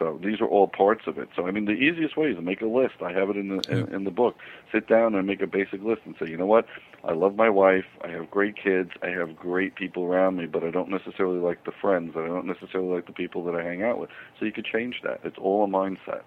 So 0.00 0.18
these 0.24 0.40
are 0.40 0.46
all 0.46 0.66
parts 0.66 1.02
of 1.06 1.18
it. 1.18 1.28
So 1.36 1.46
I 1.46 1.50
mean, 1.50 1.66
the 1.66 1.72
easiest 1.72 2.16
way 2.16 2.30
is 2.30 2.36
to 2.36 2.42
make 2.42 2.62
a 2.62 2.66
list. 2.66 2.94
I 3.04 3.12
have 3.12 3.28
it 3.28 3.36
in 3.36 3.48
the 3.48 3.60
in, 3.70 3.94
in 3.94 4.04
the 4.04 4.10
book. 4.10 4.34
Sit 4.72 4.88
down 4.88 5.14
and 5.14 5.26
make 5.26 5.42
a 5.42 5.46
basic 5.46 5.82
list 5.82 6.00
and 6.06 6.16
say, 6.18 6.26
you 6.26 6.38
know 6.38 6.46
what? 6.46 6.64
I 7.04 7.12
love 7.12 7.36
my 7.36 7.50
wife. 7.50 7.84
I 8.02 8.08
have 8.08 8.30
great 8.30 8.56
kids. 8.56 8.90
I 9.02 9.08
have 9.08 9.36
great 9.36 9.74
people 9.74 10.04
around 10.04 10.36
me, 10.36 10.46
but 10.46 10.64
I 10.64 10.70
don't 10.70 10.88
necessarily 10.88 11.38
like 11.38 11.64
the 11.64 11.72
friends. 11.82 12.14
I 12.16 12.26
don't 12.26 12.46
necessarily 12.46 12.94
like 12.94 13.06
the 13.06 13.12
people 13.12 13.44
that 13.44 13.54
I 13.54 13.62
hang 13.62 13.82
out 13.82 14.00
with. 14.00 14.08
So 14.38 14.46
you 14.46 14.52
could 14.52 14.64
change 14.64 14.96
that. 15.04 15.20
It's 15.22 15.38
all 15.38 15.64
a 15.64 15.68
mindset. 15.68 16.22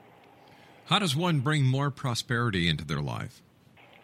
How 0.86 1.00
does 1.00 1.15
one 1.15 1.39
bring 1.39 1.65
more 1.65 1.89
prosperity 1.89 2.70
into 2.70 2.86
their 2.86 3.01
life? 3.01 3.42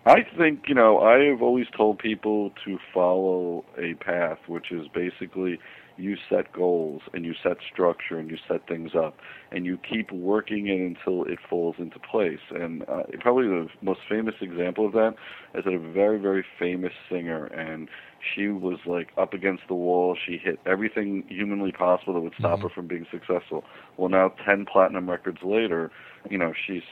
I 0.06 0.20
think, 0.38 0.64
you 0.68 0.76
know, 0.76 1.00
I 1.00 1.26
have 1.26 1.42
always 1.42 1.68
told 1.76 2.00
people 2.00 2.52
to 2.66 2.78
follow 2.94 3.66
a 3.78 3.96
path, 3.96 4.40
which 4.48 4.72
is 4.72 4.88
basically 4.94 5.60
you 5.98 6.16
set 6.30 6.54
goals 6.54 7.02
and 7.14 7.26
you 7.26 7.34
set 7.44 7.58
structure 7.72 8.18
and 8.18 8.30
you 8.30 8.38
set 8.48 8.66
things 8.68 8.92
up 8.96 9.18
and 9.52 9.66
you 9.66 9.78
keep 9.78 10.12
working 10.12 10.68
it 10.68 10.80
until 10.80 11.26
it 11.26 11.38
falls 11.50 11.76
into 11.78 12.00
place. 12.00 12.40
And 12.52 12.84
uh, 12.84 13.04
probably 13.20 13.48
the 13.48 13.68
most 13.82 14.00
famous 14.10 14.36
example 14.42 14.86
of 14.86 14.94
that 14.94 15.16
is 15.54 15.66
that 15.66 15.74
a 15.74 15.80
very, 15.92 16.18
very 16.18 16.46
famous 16.58 16.94
singer 17.10 17.48
and 17.48 17.90
she 18.36 18.48
was 18.48 18.80
like 18.86 19.10
up 19.18 19.34
against 19.34 19.64
the 19.68 19.76
wall. 19.76 20.18
She 20.26 20.38
hit 20.38 20.60
everything 20.66 21.26
humanly 21.28 21.72
possible 21.72 22.14
that 22.14 22.22
would 22.22 22.34
stop 22.40 22.62
her 22.62 22.70
from 22.70 22.88
being 22.88 23.06
successful. 23.12 23.66
Well, 23.98 24.10
now 24.10 24.34
10 24.46 24.66
platinum 24.72 25.10
records 25.10 25.40
later, 25.44 25.92
you 26.30 26.38
know, 26.38 26.54
she's 26.68 26.84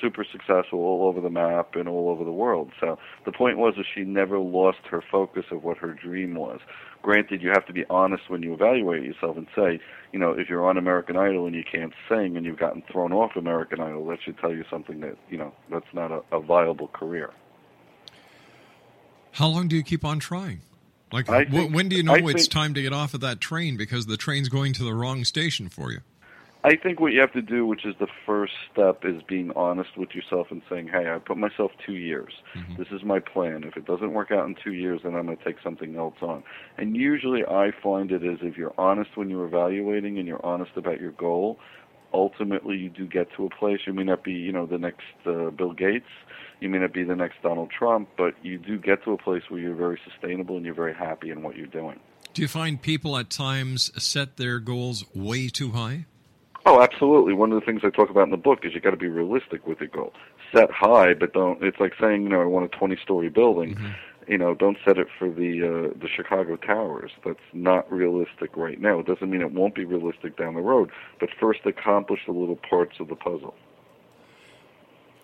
super 0.00 0.24
successful 0.30 0.80
all 0.80 1.06
over 1.08 1.20
the 1.20 1.30
map 1.30 1.74
and 1.74 1.88
all 1.88 2.08
over 2.08 2.24
the 2.24 2.32
world. 2.32 2.70
So 2.80 2.98
the 3.24 3.32
point 3.32 3.58
was 3.58 3.74
that 3.76 3.84
she 3.94 4.02
never 4.02 4.38
lost 4.38 4.78
her 4.90 5.02
focus 5.10 5.44
of 5.50 5.64
what 5.64 5.78
her 5.78 5.92
dream 5.92 6.34
was. 6.34 6.60
Granted, 7.02 7.42
you 7.42 7.50
have 7.50 7.64
to 7.66 7.72
be 7.72 7.84
honest 7.88 8.28
when 8.28 8.42
you 8.42 8.52
evaluate 8.54 9.04
yourself 9.04 9.36
and 9.36 9.46
say, 9.54 9.78
you 10.12 10.18
know, 10.18 10.32
if 10.32 10.48
you're 10.48 10.66
on 10.68 10.76
American 10.76 11.16
Idol 11.16 11.46
and 11.46 11.54
you 11.54 11.62
can't 11.62 11.92
sing 12.08 12.36
and 12.36 12.44
you've 12.44 12.58
gotten 12.58 12.82
thrown 12.90 13.12
off 13.12 13.36
American 13.36 13.80
Idol, 13.80 14.04
that 14.08 14.18
should 14.24 14.36
tell 14.38 14.52
you 14.52 14.64
something 14.70 15.00
that, 15.00 15.16
you 15.30 15.38
know, 15.38 15.52
that's 15.70 15.86
not 15.92 16.10
a, 16.10 16.22
a 16.32 16.40
viable 16.40 16.88
career. 16.88 17.30
How 19.32 19.46
long 19.46 19.68
do 19.68 19.76
you 19.76 19.82
keep 19.82 20.04
on 20.04 20.18
trying? 20.18 20.60
Like, 21.12 21.26
think- 21.26 21.72
when 21.74 21.88
do 21.88 21.96
you 21.96 22.02
know 22.02 22.14
I 22.14 22.18
it's 22.18 22.32
think- 22.42 22.50
time 22.50 22.74
to 22.74 22.82
get 22.82 22.92
off 22.92 23.14
of 23.14 23.20
that 23.20 23.40
train 23.40 23.76
because 23.76 24.06
the 24.06 24.16
train's 24.16 24.48
going 24.48 24.72
to 24.74 24.84
the 24.84 24.92
wrong 24.94 25.24
station 25.24 25.68
for 25.68 25.92
you? 25.92 26.00
I 26.68 26.76
think 26.76 27.00
what 27.00 27.14
you 27.14 27.20
have 27.20 27.32
to 27.32 27.40
do, 27.40 27.64
which 27.64 27.86
is 27.86 27.94
the 27.98 28.08
first 28.26 28.52
step, 28.70 29.02
is 29.04 29.22
being 29.22 29.52
honest 29.56 29.96
with 29.96 30.14
yourself 30.14 30.48
and 30.50 30.60
saying, 30.68 30.88
"Hey, 30.88 31.10
I 31.10 31.18
put 31.18 31.38
myself 31.38 31.72
two 31.84 31.94
years. 31.94 32.34
Mm-hmm. 32.54 32.76
This 32.76 32.88
is 32.92 33.02
my 33.02 33.20
plan. 33.20 33.64
If 33.64 33.78
it 33.78 33.86
doesn't 33.86 34.12
work 34.12 34.30
out 34.30 34.46
in 34.46 34.54
two 34.62 34.74
years, 34.74 35.00
then 35.02 35.14
I'm 35.14 35.24
going 35.24 35.38
to 35.38 35.44
take 35.44 35.56
something 35.64 35.96
else 35.96 36.16
on." 36.20 36.42
And 36.76 36.94
usually, 36.94 37.42
I 37.42 37.70
find 37.82 38.12
it 38.12 38.22
is 38.22 38.40
if 38.42 38.58
you're 38.58 38.74
honest 38.76 39.16
when 39.16 39.30
you're 39.30 39.46
evaluating 39.46 40.18
and 40.18 40.28
you're 40.28 40.44
honest 40.44 40.72
about 40.76 41.00
your 41.00 41.12
goal, 41.12 41.58
ultimately 42.12 42.76
you 42.76 42.90
do 42.90 43.06
get 43.06 43.28
to 43.36 43.46
a 43.46 43.50
place. 43.50 43.80
You 43.86 43.94
may 43.94 44.04
not 44.04 44.22
be, 44.22 44.32
you 44.32 44.52
know, 44.52 44.66
the 44.66 44.78
next 44.78 45.06
uh, 45.24 45.48
Bill 45.48 45.72
Gates. 45.72 46.10
You 46.60 46.68
may 46.68 46.78
not 46.78 46.92
be 46.92 47.02
the 47.02 47.16
next 47.16 47.36
Donald 47.42 47.70
Trump, 47.70 48.10
but 48.18 48.34
you 48.42 48.58
do 48.58 48.78
get 48.78 49.02
to 49.04 49.12
a 49.12 49.18
place 49.18 49.44
where 49.48 49.60
you're 49.60 49.74
very 49.74 49.98
sustainable 50.04 50.56
and 50.56 50.66
you're 50.66 50.74
very 50.74 50.94
happy 50.94 51.30
in 51.30 51.42
what 51.42 51.56
you're 51.56 51.66
doing. 51.66 51.98
Do 52.34 52.42
you 52.42 52.48
find 52.48 52.80
people 52.80 53.16
at 53.16 53.30
times 53.30 53.90
set 54.02 54.36
their 54.36 54.58
goals 54.58 55.04
way 55.14 55.48
too 55.48 55.70
high? 55.70 56.04
Oh, 56.70 56.82
absolutely. 56.82 57.32
One 57.32 57.50
of 57.50 57.58
the 57.58 57.64
things 57.64 57.80
I 57.82 57.88
talk 57.88 58.10
about 58.10 58.24
in 58.24 58.30
the 58.30 58.36
book 58.36 58.58
is 58.62 58.74
you 58.74 58.80
got 58.82 58.90
to 58.90 58.98
be 58.98 59.08
realistic 59.08 59.66
with 59.66 59.80
your 59.80 59.88
goal. 59.88 60.12
Set 60.54 60.70
high, 60.70 61.14
but 61.14 61.32
don't. 61.32 61.64
It's 61.64 61.80
like 61.80 61.94
saying, 61.98 62.24
you 62.24 62.28
know, 62.28 62.42
I 62.42 62.44
want 62.44 62.70
a 62.70 62.76
20-story 62.76 63.30
building. 63.30 63.74
You 64.28 64.36
know, 64.36 64.54
don't 64.54 64.76
set 64.84 64.98
it 64.98 65.06
for 65.18 65.30
the 65.30 65.62
uh, 65.64 65.98
the 65.98 66.08
Chicago 66.14 66.56
Towers. 66.56 67.12
That's 67.24 67.38
not 67.54 67.90
realistic 67.90 68.54
right 68.54 68.78
now. 68.78 68.98
It 68.98 69.06
doesn't 69.06 69.30
mean 69.30 69.40
it 69.40 69.52
won't 69.52 69.74
be 69.74 69.86
realistic 69.86 70.36
down 70.36 70.56
the 70.56 70.60
road. 70.60 70.90
But 71.18 71.30
first, 71.40 71.60
accomplish 71.64 72.20
the 72.26 72.32
little 72.32 72.58
parts 72.68 72.96
of 73.00 73.08
the 73.08 73.16
puzzle. 73.16 73.54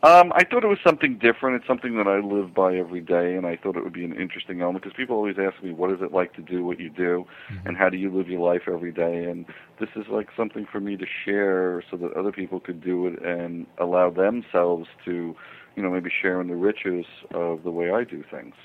Um, 0.05 0.33
I 0.35 0.43
thought 0.43 0.65
it 0.65 0.69
was 0.69 0.81
something 0.85 1.17
different. 1.19 1.57
It's 1.57 1.67
something 1.67 1.97
that 1.97 2.09
I 2.09 2.19
live 2.19 2.53
by 2.53 2.75
every 2.77 3.01
day, 3.01 3.37
and 3.37 3.47
I 3.47 3.57
thought 3.57 3.77
it 3.77 3.85
would 3.85 3.93
be 3.93 4.05
an 4.05 4.15
interesting 4.15 4.61
element 4.61 4.83
because 4.83 4.97
people 4.97 5.15
always 5.15 5.37
ask 5.39 5.63
me, 5.63 5.71
"What 5.71 5.93
is 5.93 6.03
it 6.03 6.13
like 6.13 6.35
to 6.35 6.43
do 6.43 6.65
what 6.65 6.81
you 6.81 6.91
do, 6.91 7.25
and 7.65 7.77
how 7.77 7.89
do 7.89 7.97
you 7.97 8.11
live 8.11 8.29
your 8.29 8.41
life 8.41 8.63
every 8.67 8.91
day?" 8.91 9.25
And 9.25 9.47
this 9.79 9.91
is 9.95 10.09
like 10.09 10.29
something 10.37 10.67
for 10.67 10.81
me 10.81 10.97
to 10.97 11.07
share 11.25 11.85
so 11.89 11.97
that 11.99 12.13
other 12.15 12.33
people 12.33 12.59
could 12.59 12.81
do 12.81 13.07
it 13.07 13.23
and 13.23 13.67
allow 13.79 14.11
themselves 14.11 14.89
to, 15.05 15.37
you 15.77 15.83
know, 15.83 15.91
maybe 15.91 16.11
share 16.11 16.41
in 16.41 16.49
the 16.49 16.57
riches 16.57 17.07
of 17.33 17.63
the 17.63 17.71
way 17.71 17.93
I 17.93 18.03
do 18.03 18.25
things. 18.29 18.57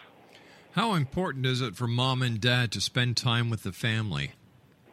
How 0.72 0.94
important 0.94 1.46
is 1.46 1.62
it 1.62 1.76
for 1.76 1.88
mom 1.88 2.22
and 2.24 2.42
dad 2.42 2.72
to 2.72 2.82
spend 2.82 3.16
time 3.16 3.50
with 3.52 3.62
the 3.64 3.72
family? 3.72 4.32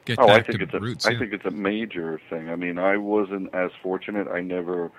Get 0.04 0.18
oh, 0.18 0.24
I 0.24 0.38
back 0.38 0.46
think 0.46 0.58
to 0.58 0.64
it's 0.64 0.74
a, 0.74 0.80
roots. 0.80 1.06
I 1.06 1.18
think 1.18 1.32
it's 1.32 1.46
a 1.46 1.50
major 1.50 2.20
thing. 2.28 2.50
I 2.50 2.56
mean, 2.56 2.78
I 2.78 2.98
wasn't 2.98 3.54
as 3.54 3.70
fortunate. 3.82 4.28
I 4.28 4.40
never, 4.40 4.90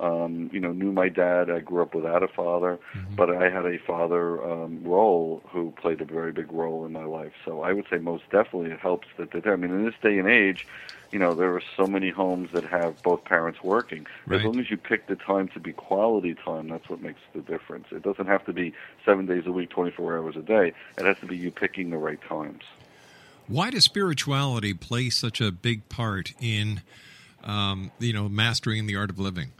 um, 0.00 0.50
you 0.52 0.60
know, 0.60 0.72
knew 0.72 0.92
my 0.92 1.08
dad. 1.08 1.50
I 1.50 1.60
grew 1.60 1.82
up 1.82 1.94
without 1.94 2.22
a 2.22 2.28
father, 2.28 2.78
Mm-hmm. 2.94 3.16
but 3.16 3.30
I 3.30 3.48
had 3.50 3.66
a 3.66 3.78
father 3.78 4.42
um, 4.42 4.82
role 4.84 5.42
who 5.50 5.72
played 5.72 6.00
a 6.00 6.04
very 6.04 6.32
big 6.32 6.50
role 6.52 6.84
in 6.86 6.92
my 6.92 7.04
life. 7.04 7.32
So 7.44 7.62
I 7.62 7.72
would 7.72 7.86
say 7.90 7.98
most 7.98 8.24
definitely 8.30 8.70
it 8.70 8.80
helps 8.80 9.08
that 9.18 9.30
they're 9.30 9.40
there. 9.40 9.52
I 9.52 9.56
mean, 9.56 9.70
in 9.70 9.84
this 9.84 9.94
day 10.02 10.18
and 10.18 10.28
age, 10.28 10.66
you 11.10 11.18
know, 11.18 11.34
there 11.34 11.54
are 11.54 11.62
so 11.76 11.86
many 11.86 12.10
homes 12.10 12.50
that 12.52 12.64
have 12.64 13.02
both 13.02 13.24
parents 13.24 13.62
working. 13.62 14.06
Right. 14.26 14.40
As 14.40 14.44
long 14.44 14.58
as 14.60 14.70
you 14.70 14.76
pick 14.76 15.06
the 15.06 15.16
time 15.16 15.48
to 15.48 15.60
be 15.60 15.72
quality 15.72 16.34
time, 16.34 16.68
that's 16.68 16.88
what 16.88 17.00
makes 17.00 17.20
the 17.34 17.40
difference. 17.40 17.86
It 17.90 18.02
doesn't 18.02 18.26
have 18.26 18.44
to 18.46 18.52
be 18.52 18.74
seven 19.04 19.26
days 19.26 19.44
a 19.46 19.52
week, 19.52 19.70
24 19.70 20.18
hours 20.18 20.36
a 20.36 20.42
day. 20.42 20.74
It 20.98 21.04
has 21.04 21.18
to 21.20 21.26
be 21.26 21.36
you 21.36 21.50
picking 21.50 21.90
the 21.90 21.98
right 21.98 22.20
times. 22.28 22.62
Why 23.46 23.70
does 23.70 23.84
spirituality 23.84 24.74
play 24.74 25.08
such 25.08 25.40
a 25.40 25.50
big 25.50 25.88
part 25.88 26.34
in, 26.38 26.82
um, 27.42 27.90
you 27.98 28.12
know, 28.12 28.28
mastering 28.28 28.86
the 28.86 28.96
art 28.96 29.08
of 29.08 29.18
living? 29.18 29.52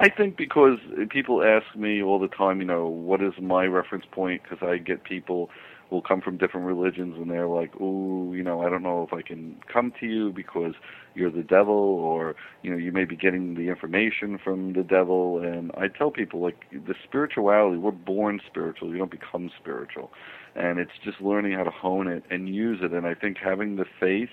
I 0.00 0.08
think 0.08 0.36
because 0.36 0.78
people 1.10 1.42
ask 1.42 1.76
me 1.76 2.00
all 2.02 2.20
the 2.20 2.28
time, 2.28 2.60
you 2.60 2.66
know, 2.66 2.86
what 2.86 3.20
is 3.20 3.32
my 3.42 3.64
reference 3.64 4.04
point? 4.12 4.42
Because 4.44 4.58
I 4.62 4.78
get 4.78 5.02
people 5.02 5.50
will 5.90 6.02
come 6.02 6.20
from 6.20 6.36
different 6.36 6.66
religions 6.66 7.16
and 7.16 7.28
they're 7.28 7.48
like, 7.48 7.74
"Ooh, 7.80 8.32
you 8.32 8.44
know, 8.44 8.62
I 8.62 8.70
don't 8.70 8.84
know 8.84 9.02
if 9.02 9.12
I 9.12 9.22
can 9.22 9.56
come 9.72 9.92
to 9.98 10.06
you 10.06 10.30
because 10.30 10.74
you're 11.16 11.32
the 11.32 11.42
devil, 11.42 11.74
or 11.74 12.36
you 12.62 12.70
know, 12.70 12.76
you 12.76 12.92
may 12.92 13.06
be 13.06 13.16
getting 13.16 13.54
the 13.54 13.68
information 13.68 14.38
from 14.38 14.74
the 14.74 14.84
devil." 14.84 15.40
And 15.40 15.72
I 15.76 15.88
tell 15.88 16.12
people 16.12 16.40
like 16.40 16.66
the 16.70 16.94
spirituality, 17.02 17.78
we're 17.78 17.90
born 17.90 18.40
spiritual. 18.46 18.90
You 18.90 18.98
don't 18.98 19.10
become 19.10 19.50
spiritual, 19.58 20.12
and 20.54 20.78
it's 20.78 20.96
just 21.02 21.20
learning 21.20 21.54
how 21.54 21.64
to 21.64 21.70
hone 21.70 22.06
it 22.06 22.22
and 22.30 22.48
use 22.48 22.78
it. 22.82 22.92
And 22.92 23.04
I 23.04 23.14
think 23.14 23.38
having 23.38 23.74
the 23.76 23.86
faith 23.98 24.30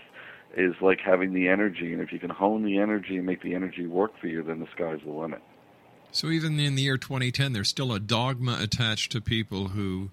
is 0.56 0.76
like 0.82 1.00
having 1.00 1.34
the 1.34 1.48
energy, 1.48 1.92
and 1.92 2.02
if 2.02 2.12
you 2.13 2.20
can 2.20 2.30
hone 2.30 2.63
the 2.63 2.78
energy 2.78 3.18
and 3.18 3.26
make 3.26 3.42
the 3.42 3.56
energy 3.56 3.88
work 3.88 4.12
for 4.20 4.28
you, 4.28 4.44
then 4.44 4.60
the 4.60 4.68
sky's 4.76 5.00
the 5.04 5.12
limit. 5.12 5.42
So 6.12 6.30
even 6.30 6.60
in 6.60 6.76
the 6.76 6.84
year 6.84 6.98
2010, 6.98 7.54
there's 7.54 7.70
still 7.70 7.94
a 7.94 8.00
dogma 8.00 8.58
attached 8.62 9.12
to 9.13 9.22
people 9.22 9.70
who 9.70 10.12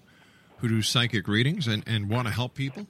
who 0.57 0.69
do 0.69 0.81
psychic 0.81 1.27
readings 1.27 1.67
and, 1.67 1.83
and 1.85 2.09
want 2.09 2.25
to 2.25 2.33
help 2.33 2.55
people. 2.55 2.87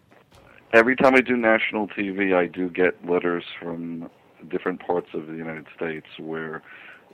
Every 0.74 0.96
time 0.96 1.16
I 1.16 1.22
do 1.22 1.36
national 1.36 1.88
TV, 1.88 2.36
I 2.36 2.46
do 2.46 2.70
get 2.70 3.04
letters 3.04 3.44
from 3.60 4.12
different 4.50 4.80
parts 4.80 5.08
of 5.16 5.26
the 5.26 5.34
United 5.34 5.66
States 5.76 6.06
where, 6.20 6.62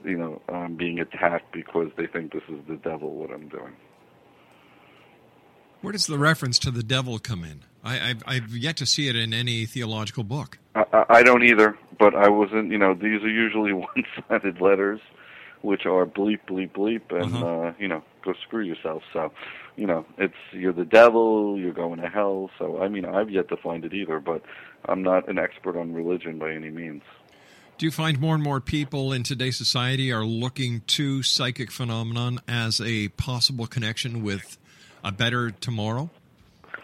you 0.04 0.18
know, 0.18 0.42
I'm 0.50 0.76
being 0.76 0.98
attacked 1.00 1.52
because 1.52 1.88
they 1.96 2.06
think 2.06 2.32
this 2.32 2.42
is 2.50 2.58
the 2.68 2.76
devil 2.76 3.14
what 3.14 3.30
I'm 3.30 3.48
doing. 3.48 3.72
Where 5.80 5.92
does 5.92 6.06
the 6.06 6.18
reference 6.18 6.58
to 6.60 6.70
the 6.70 6.82
devil 6.82 7.18
come 7.18 7.42
in? 7.42 7.64
I, 7.82 8.10
I've, 8.10 8.22
I've 8.26 8.56
yet 8.56 8.76
to 8.78 8.86
see 8.86 9.08
it 9.08 9.16
in 9.16 9.32
any 9.32 9.64
theological 9.64 10.24
book. 10.24 10.58
I, 10.74 10.84
I 10.92 11.04
I 11.08 11.22
don't 11.22 11.42
either, 11.42 11.78
but 11.98 12.14
I 12.14 12.28
wasn't. 12.28 12.70
You 12.70 12.78
know, 12.78 12.92
these 12.92 13.22
are 13.22 13.30
usually 13.30 13.72
one-sided 13.72 14.60
letters, 14.60 15.00
which 15.62 15.86
are 15.86 16.06
bleep, 16.06 16.40
bleep, 16.48 16.72
bleep, 16.72 17.10
and 17.10 17.34
Uh-huh. 17.34 17.46
uh, 17.46 17.72
you 17.78 17.88
know, 17.88 18.02
go 18.24 18.32
screw 18.46 18.62
yourself. 18.62 19.02
So, 19.12 19.32
you 19.76 19.86
know, 19.86 20.04
it's 20.18 20.34
you're 20.52 20.72
the 20.72 20.84
devil, 20.84 21.58
you're 21.58 21.72
going 21.72 22.00
to 22.00 22.08
hell. 22.08 22.50
So, 22.58 22.82
I 22.82 22.88
mean, 22.88 23.04
I've 23.04 23.30
yet 23.30 23.48
to 23.48 23.56
find 23.56 23.84
it 23.84 23.92
either, 23.94 24.20
but 24.20 24.42
I'm 24.86 25.02
not 25.02 25.28
an 25.28 25.38
expert 25.38 25.76
on 25.76 25.92
religion 25.94 26.38
by 26.38 26.52
any 26.52 26.70
means. 26.70 27.02
Do 27.78 27.86
you 27.86 27.92
find 27.92 28.20
more 28.20 28.34
and 28.34 28.44
more 28.44 28.60
people 28.60 29.10
in 29.12 29.22
today's 29.22 29.56
society 29.56 30.12
are 30.12 30.24
looking 30.24 30.82
to 30.88 31.22
psychic 31.22 31.70
phenomenon 31.70 32.40
as 32.46 32.78
a 32.80 33.08
possible 33.08 33.66
connection 33.66 34.22
with 34.22 34.58
a 35.02 35.10
better 35.10 35.50
tomorrow? 35.50 36.10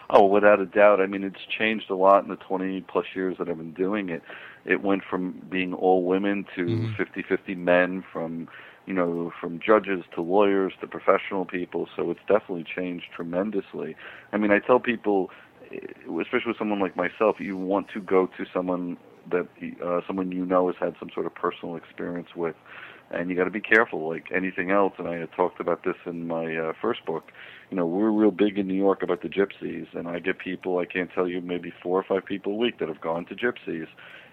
Oh, 0.09 0.25
without 0.25 0.59
a 0.59 0.65
doubt. 0.65 1.01
I 1.01 1.05
mean, 1.05 1.23
it's 1.23 1.45
changed 1.55 1.91
a 1.91 1.95
lot 1.95 2.23
in 2.23 2.29
the 2.29 2.35
20 2.37 2.81
plus 2.81 3.05
years 3.13 3.37
that 3.37 3.47
I've 3.47 3.57
been 3.57 3.73
doing 3.73 4.09
it. 4.09 4.23
It 4.65 4.81
went 4.81 5.03
from 5.03 5.33
being 5.49 5.73
all 5.73 6.03
women 6.03 6.45
to 6.55 6.65
Mhm. 6.65 6.95
50-50 6.95 7.53
men, 7.55 8.03
from 8.11 8.47
you 8.87 8.93
know, 8.93 9.31
from 9.39 9.59
judges 9.59 10.03
to 10.15 10.21
lawyers 10.21 10.73
to 10.79 10.87
professional 10.87 11.45
people. 11.45 11.87
So 11.95 12.09
it's 12.09 12.21
definitely 12.21 12.63
changed 12.63 13.05
tremendously. 13.13 13.95
I 14.31 14.37
mean, 14.37 14.49
I 14.49 14.59
tell 14.59 14.79
people, 14.79 15.29
eh, 15.71 15.79
especially 16.21 16.47
with 16.47 16.57
someone 16.57 16.79
like 16.79 16.95
myself, 16.95 17.35
you 17.39 17.57
want 17.57 17.87
to 17.93 18.01
go 18.01 18.27
to 18.37 18.45
someone 18.53 18.97
that 19.29 19.45
uh, 19.85 19.99
someone 20.07 20.31
you 20.31 20.45
know 20.45 20.67
has 20.67 20.77
had 20.79 20.95
some 20.99 21.09
sort 21.13 21.25
of 21.25 21.35
personal 21.35 21.75
experience 21.75 22.29
with, 22.33 22.55
and 23.11 23.29
you 23.29 23.35
got 23.35 23.43
to 23.43 23.51
be 23.51 23.59
careful. 23.59 24.07
Like 24.07 24.27
anything 24.33 24.71
else, 24.71 24.93
and 24.97 25.07
I 25.07 25.17
had 25.17 25.33
talked 25.33 25.59
about 25.59 25.83
this 25.83 25.97
in 26.05 26.25
my 26.25 26.55
uh, 26.55 26.73
first 26.81 27.05
book. 27.05 27.25
You 27.69 27.75
know, 27.75 27.85
we're 27.85 28.09
real 28.09 28.31
big 28.31 28.57
in 28.57 28.67
New 28.69 28.73
York 28.73 29.03
about 29.03 29.21
the 29.21 29.27
gypsies, 29.27 29.87
and 29.93 30.07
I 30.07 30.19
get 30.19 30.39
people. 30.39 30.77
I 30.77 30.85
can't 30.85 31.11
tell 31.13 31.27
you 31.27 31.41
maybe 31.41 31.73
four 31.83 31.99
or 31.99 32.03
five 32.03 32.25
people 32.25 32.53
a 32.53 32.55
week 32.55 32.79
that 32.79 32.87
have 32.87 33.01
gone 33.01 33.25
to 33.25 33.35
gypsies, 33.35 33.87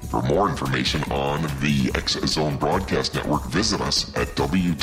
For 0.11 0.21
more 0.23 0.49
information 0.49 1.01
on 1.03 1.41
the 1.61 1.89
X 1.95 2.19
Zone 2.25 2.57
Broadcast 2.57 3.15
Network, 3.15 3.45
visit 3.45 3.79
us 3.79 4.13
at 4.17 4.27
www.xzbn.net. 4.35 4.81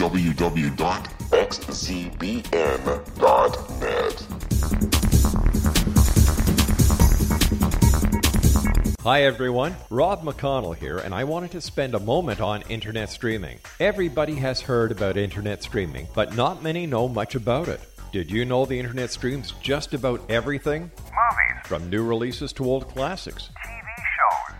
Hi 9.03 9.23
everyone, 9.25 9.77
Rob 9.91 10.23
McConnell 10.23 10.75
here, 10.75 10.97
and 10.97 11.15
I 11.15 11.25
wanted 11.25 11.51
to 11.51 11.61
spend 11.61 11.95
a 11.95 12.01
moment 12.01 12.41
on 12.41 12.63
internet 12.71 13.11
streaming. 13.11 13.59
Everybody 13.81 14.37
has 14.37 14.63
heard 14.63 14.91
about 14.93 15.19
internet 15.19 15.63
streaming, 15.63 16.09
but 16.15 16.37
not 16.37 16.63
many 16.63 16.87
know 16.87 17.07
much 17.07 17.35
about 17.35 17.69
it. 17.69 17.81
Did 18.13 18.31
you 18.31 18.47
know 18.47 18.65
the 18.65 18.79
internet 18.79 19.11
streams 19.11 19.53
just 19.61 19.93
about 19.93 20.23
everything? 20.31 20.91
Movies, 20.95 21.67
From 21.67 21.91
new 21.91 22.03
releases 22.03 22.55
to 22.55 22.65
old 22.65 22.89
classics. 22.89 23.51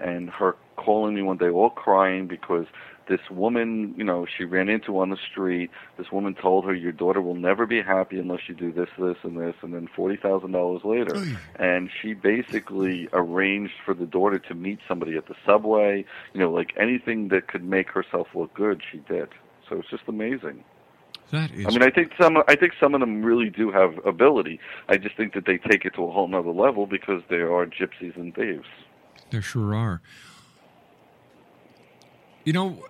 And 0.00 0.30
her 0.30 0.56
calling 0.76 1.14
me 1.14 1.22
one 1.22 1.36
day 1.36 1.48
all 1.48 1.70
crying 1.70 2.26
because 2.26 2.66
this 3.10 3.20
woman, 3.28 3.92
you 3.96 4.04
know, 4.04 4.24
she 4.24 4.44
ran 4.44 4.68
into 4.68 4.98
on 4.98 5.10
the 5.10 5.16
street. 5.30 5.70
This 5.98 6.12
woman 6.12 6.34
told 6.34 6.64
her, 6.64 6.72
"Your 6.72 6.92
daughter 6.92 7.20
will 7.20 7.34
never 7.34 7.66
be 7.66 7.82
happy 7.82 8.20
unless 8.20 8.48
you 8.48 8.54
do 8.54 8.72
this, 8.72 8.88
this, 8.98 9.16
and 9.24 9.36
this." 9.36 9.56
And 9.62 9.74
then 9.74 9.88
forty 9.88 10.16
thousand 10.16 10.52
dollars 10.52 10.82
later, 10.84 11.16
and 11.56 11.90
she 12.00 12.14
basically 12.14 13.08
arranged 13.12 13.74
for 13.84 13.94
the 13.94 14.06
daughter 14.06 14.38
to 14.38 14.54
meet 14.54 14.78
somebody 14.86 15.16
at 15.16 15.26
the 15.26 15.34
subway. 15.44 16.04
You 16.32 16.40
know, 16.40 16.52
like 16.52 16.72
anything 16.76 17.28
that 17.28 17.48
could 17.48 17.64
make 17.64 17.90
herself 17.90 18.28
look 18.32 18.54
good, 18.54 18.80
she 18.90 18.98
did. 18.98 19.28
So 19.68 19.78
it's 19.80 19.90
just 19.90 20.04
amazing. 20.06 20.62
That 21.32 21.52
is 21.52 21.66
I 21.66 21.70
mean, 21.70 21.82
I 21.82 21.90
think 21.90 22.12
some. 22.20 22.36
I 22.48 22.54
think 22.56 22.74
some 22.78 22.94
of 22.94 23.00
them 23.00 23.22
really 23.22 23.50
do 23.50 23.70
have 23.70 24.04
ability. 24.06 24.60
I 24.88 24.96
just 24.96 25.16
think 25.16 25.34
that 25.34 25.46
they 25.46 25.58
take 25.58 25.84
it 25.84 25.94
to 25.94 26.04
a 26.04 26.10
whole 26.10 26.28
nother 26.28 26.50
level 26.50 26.86
because 26.86 27.22
they 27.28 27.36
are 27.36 27.66
gypsies 27.66 28.16
and 28.16 28.34
thieves. 28.34 28.66
There 29.30 29.42
sure 29.42 29.74
are. 29.74 30.00
You 32.44 32.52
know, 32.52 32.84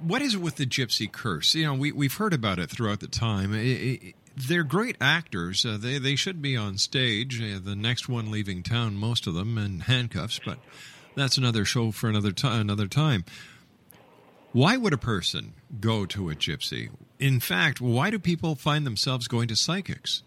what 0.00 0.22
is 0.22 0.34
it 0.34 0.40
with 0.40 0.56
the 0.56 0.66
gypsy 0.66 1.10
curse? 1.10 1.54
You 1.54 1.64
know, 1.64 1.74
we, 1.74 1.92
we've 1.92 2.14
heard 2.14 2.34
about 2.34 2.58
it 2.58 2.70
throughout 2.70 3.00
the 3.00 3.08
time. 3.08 3.52
I 3.52 3.58
I 3.58 4.14
they're 4.36 4.64
great 4.64 4.96
actors. 5.00 5.64
Uh, 5.64 5.76
they, 5.80 5.98
they 5.98 6.16
should 6.16 6.42
be 6.42 6.56
on 6.56 6.78
stage. 6.78 7.40
Uh, 7.40 7.58
the 7.62 7.76
next 7.76 8.08
one 8.08 8.30
leaving 8.30 8.62
town, 8.62 8.96
most 8.96 9.26
of 9.26 9.34
them, 9.34 9.56
in 9.58 9.80
handcuffs, 9.80 10.40
but 10.44 10.58
that's 11.14 11.38
another 11.38 11.64
show 11.64 11.90
for 11.90 12.08
another, 12.08 12.32
ti 12.32 12.48
another 12.48 12.88
time. 12.88 13.24
Why 14.52 14.76
would 14.76 14.92
a 14.92 14.98
person 14.98 15.54
go 15.80 16.06
to 16.06 16.30
a 16.30 16.34
gypsy? 16.34 16.90
In 17.18 17.40
fact, 17.40 17.80
why 17.80 18.10
do 18.10 18.18
people 18.18 18.54
find 18.54 18.86
themselves 18.86 19.28
going 19.28 19.48
to 19.48 19.56
psychics? 19.56 20.22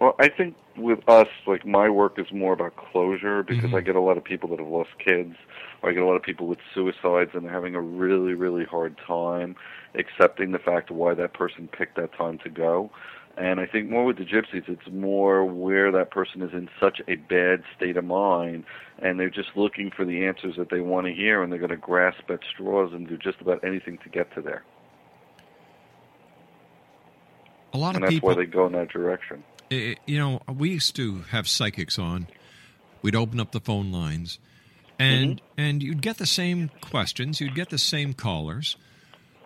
Well, 0.00 0.16
I 0.18 0.28
think 0.28 0.56
with 0.76 1.06
us, 1.08 1.28
like 1.46 1.66
my 1.66 1.90
work 1.90 2.18
is 2.18 2.32
more 2.32 2.54
about 2.54 2.74
closure 2.76 3.42
because 3.42 3.64
mm-hmm. 3.64 3.74
I 3.76 3.80
get 3.82 3.96
a 3.96 4.00
lot 4.00 4.16
of 4.16 4.24
people 4.24 4.48
that 4.48 4.58
have 4.58 4.68
lost 4.68 4.90
kids, 4.98 5.36
or 5.82 5.90
I 5.90 5.92
get 5.92 6.02
a 6.02 6.06
lot 6.06 6.16
of 6.16 6.22
people 6.22 6.46
with 6.46 6.58
suicides 6.74 7.32
and 7.34 7.44
they're 7.44 7.52
having 7.52 7.74
a 7.74 7.82
really, 7.82 8.32
really 8.32 8.64
hard 8.64 8.96
time 9.06 9.56
accepting 9.94 10.52
the 10.52 10.58
fact 10.58 10.90
of 10.90 10.96
why 10.96 11.12
that 11.14 11.34
person 11.34 11.68
picked 11.68 11.96
that 11.96 12.14
time 12.14 12.38
to 12.38 12.48
go. 12.48 12.90
And 13.36 13.60
I 13.60 13.66
think 13.66 13.90
more 13.90 14.04
with 14.04 14.16
the 14.16 14.24
gypsies, 14.24 14.68
it's 14.68 14.90
more 14.90 15.44
where 15.44 15.92
that 15.92 16.10
person 16.10 16.42
is 16.42 16.52
in 16.52 16.68
such 16.80 17.00
a 17.06 17.16
bad 17.16 17.62
state 17.76 17.96
of 17.96 18.04
mind, 18.04 18.64
and 18.98 19.20
they're 19.20 19.30
just 19.30 19.50
looking 19.54 19.90
for 19.90 20.04
the 20.04 20.26
answers 20.26 20.56
that 20.56 20.70
they 20.70 20.80
want 20.80 21.06
to 21.06 21.12
hear, 21.12 21.42
and 21.42 21.52
they're 21.52 21.58
going 21.58 21.70
to 21.70 21.76
grasp 21.76 22.28
at 22.28 22.40
straws 22.52 22.92
and 22.92 23.08
do 23.08 23.16
just 23.16 23.40
about 23.40 23.62
anything 23.64 23.98
to 23.98 24.08
get 24.08 24.34
to 24.34 24.42
there. 24.42 24.64
A 27.72 27.78
lot 27.78 27.94
And 27.94 27.98
of 27.98 28.02
that's 28.02 28.14
people. 28.14 28.30
why 28.30 28.34
they 28.34 28.46
go 28.46 28.66
in 28.66 28.72
that 28.72 28.88
direction. 28.88 29.44
I- 29.70 29.96
you 30.06 30.18
know, 30.18 30.40
we 30.52 30.70
used 30.70 30.96
to 30.96 31.22
have 31.30 31.48
psychics 31.48 31.98
on. 31.98 32.26
We'd 33.02 33.16
open 33.16 33.40
up 33.40 33.52
the 33.52 33.60
phone 33.60 33.90
lines, 33.92 34.38
and 34.98 35.40
and 35.56 35.82
you'd 35.82 36.02
get 36.02 36.18
the 36.18 36.26
same 36.26 36.70
questions. 36.80 37.40
You'd 37.40 37.54
get 37.54 37.70
the 37.70 37.78
same 37.78 38.12
callers, 38.12 38.76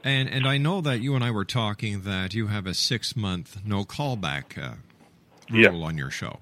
and 0.02 0.28
and 0.28 0.46
I 0.46 0.58
know 0.58 0.80
that 0.80 1.00
you 1.00 1.14
and 1.14 1.22
I 1.22 1.30
were 1.30 1.44
talking 1.44 2.02
that 2.02 2.34
you 2.34 2.48
have 2.48 2.66
a 2.66 2.74
six 2.74 3.14
month 3.14 3.58
no 3.64 3.84
callback 3.84 4.58
uh, 4.58 4.74
Yeah. 5.50 5.68
rule 5.68 5.84
on 5.84 5.96
your 5.98 6.10
show. 6.10 6.40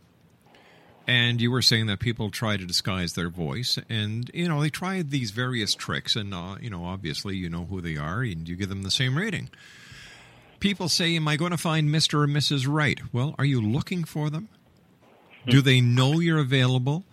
And 1.04 1.40
you 1.40 1.50
were 1.50 1.62
saying 1.62 1.86
that 1.86 1.98
people 1.98 2.30
try 2.30 2.56
to 2.56 2.64
disguise 2.64 3.14
their 3.14 3.28
voice, 3.28 3.76
and 3.90 4.30
you 4.32 4.48
know 4.48 4.60
they 4.62 4.70
try 4.70 5.02
these 5.02 5.32
various 5.32 5.74
tricks, 5.74 6.14
and 6.16 6.32
uh, 6.32 6.56
you 6.60 6.70
know 6.70 6.84
obviously 6.84 7.36
you 7.36 7.50
know 7.50 7.64
who 7.66 7.80
they 7.80 7.96
are, 7.96 8.22
and 8.22 8.48
you 8.48 8.54
give 8.56 8.68
them 8.68 8.84
the 8.84 8.90
same 8.90 9.18
rating. 9.18 9.50
People 10.62 10.88
say, 10.88 11.16
"Am 11.16 11.26
I 11.26 11.34
going 11.36 11.50
to 11.50 11.58
find 11.58 11.90
Mister 11.90 12.22
or 12.22 12.28
Mrs. 12.28 12.68
Right?" 12.68 13.00
Well, 13.12 13.34
are 13.36 13.44
you 13.44 13.60
looking 13.60 14.04
for 14.04 14.30
them? 14.30 14.48
Do 15.44 15.60
they 15.60 15.80
know 15.80 16.20
you're 16.20 16.38
available? 16.38 17.04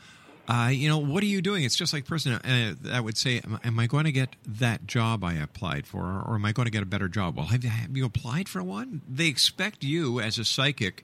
Uh, 0.48 0.70
you 0.72 0.88
know, 0.88 1.00
what 1.00 1.24
are 1.24 1.28
you 1.28 1.42
doing? 1.42 1.64
It's 1.64 1.76
just 1.76 1.92
like 1.92 2.06
person 2.06 2.34
uh, 2.34 2.76
that 2.82 3.04
would 3.04 3.18
say, 3.18 3.40
am, 3.40 3.60
am 3.64 3.80
I 3.80 3.88
going 3.88 4.06
to 4.06 4.12
get 4.12 4.36
that 4.46 4.86
job 4.86 5.24
I 5.24 5.34
applied 5.34 5.88
for, 5.88 6.24
or 6.28 6.36
am 6.36 6.46
I 6.46 6.52
going 6.52 6.66
to 6.68 6.72
get 6.72 6.84
a 6.84 6.88
better 6.88 7.08
job? 7.08 7.38
Well, 7.38 7.48
have 7.48 7.64
you, 7.64 7.72
have 7.72 7.98
you 7.98 8.06
applied 8.06 8.48
for 8.48 8.62
one? 8.62 9.02
They 9.10 9.28
expect 9.28 9.84
you 9.84 10.20
as 10.20 10.38
a 10.38 10.46
psychic 10.46 11.04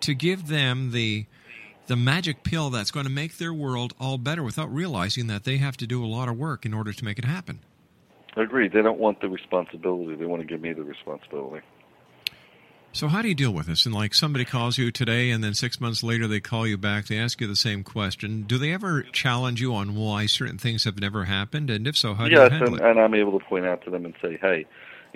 to 0.00 0.14
give 0.14 0.46
them 0.46 0.92
the 0.92 1.26
the 1.88 1.96
magic 1.96 2.44
pill 2.44 2.70
that's 2.70 2.92
going 2.92 3.06
to 3.06 3.12
make 3.12 3.38
their 3.38 3.54
world 3.54 3.92
all 4.00 4.18
better 4.18 4.42
without 4.42 4.72
realizing 4.72 5.26
that 5.28 5.42
they 5.42 5.56
have 5.56 5.76
to 5.76 5.86
do 5.86 6.04
a 6.04 6.06
lot 6.06 6.28
of 6.28 6.36
work 6.36 6.64
in 6.64 6.74
order 6.74 6.92
to 6.92 7.04
make 7.04 7.18
it 7.18 7.24
happen. 7.24 7.60
Agreed. 8.36 8.72
They 8.72 8.82
don't 8.82 8.98
want 8.98 9.20
the 9.20 9.28
responsibility. 9.28 10.14
They 10.14 10.26
want 10.26 10.42
to 10.42 10.46
give 10.46 10.60
me 10.60 10.72
the 10.72 10.84
responsibility. 10.84 11.64
So 12.92 13.08
how 13.08 13.20
do 13.20 13.28
you 13.28 13.34
deal 13.34 13.50
with 13.50 13.66
this? 13.66 13.84
And 13.84 13.94
like 13.94 14.14
somebody 14.14 14.46
calls 14.46 14.78
you 14.78 14.90
today, 14.90 15.30
and 15.30 15.44
then 15.44 15.52
six 15.52 15.80
months 15.80 16.02
later 16.02 16.26
they 16.26 16.40
call 16.40 16.66
you 16.66 16.78
back. 16.78 17.06
They 17.06 17.18
ask 17.18 17.40
you 17.42 17.46
the 17.46 17.54
same 17.54 17.84
question. 17.84 18.44
Do 18.46 18.56
they 18.56 18.72
ever 18.72 19.02
challenge 19.02 19.60
you 19.60 19.74
on 19.74 19.94
why 19.96 20.24
certain 20.24 20.56
things 20.56 20.84
have 20.84 20.98
never 20.98 21.24
happened? 21.24 21.68
And 21.68 21.86
if 21.86 21.94
so, 21.96 22.14
how 22.14 22.24
do 22.24 22.30
yes, 22.30 22.50
you 22.50 22.56
handle 22.56 22.74
and, 22.74 22.80
it? 22.80 22.90
and 22.90 23.00
I'm 23.00 23.14
able 23.14 23.38
to 23.38 23.44
point 23.44 23.66
out 23.66 23.82
to 23.84 23.90
them 23.90 24.06
and 24.06 24.14
say, 24.22 24.38
hey, 24.40 24.64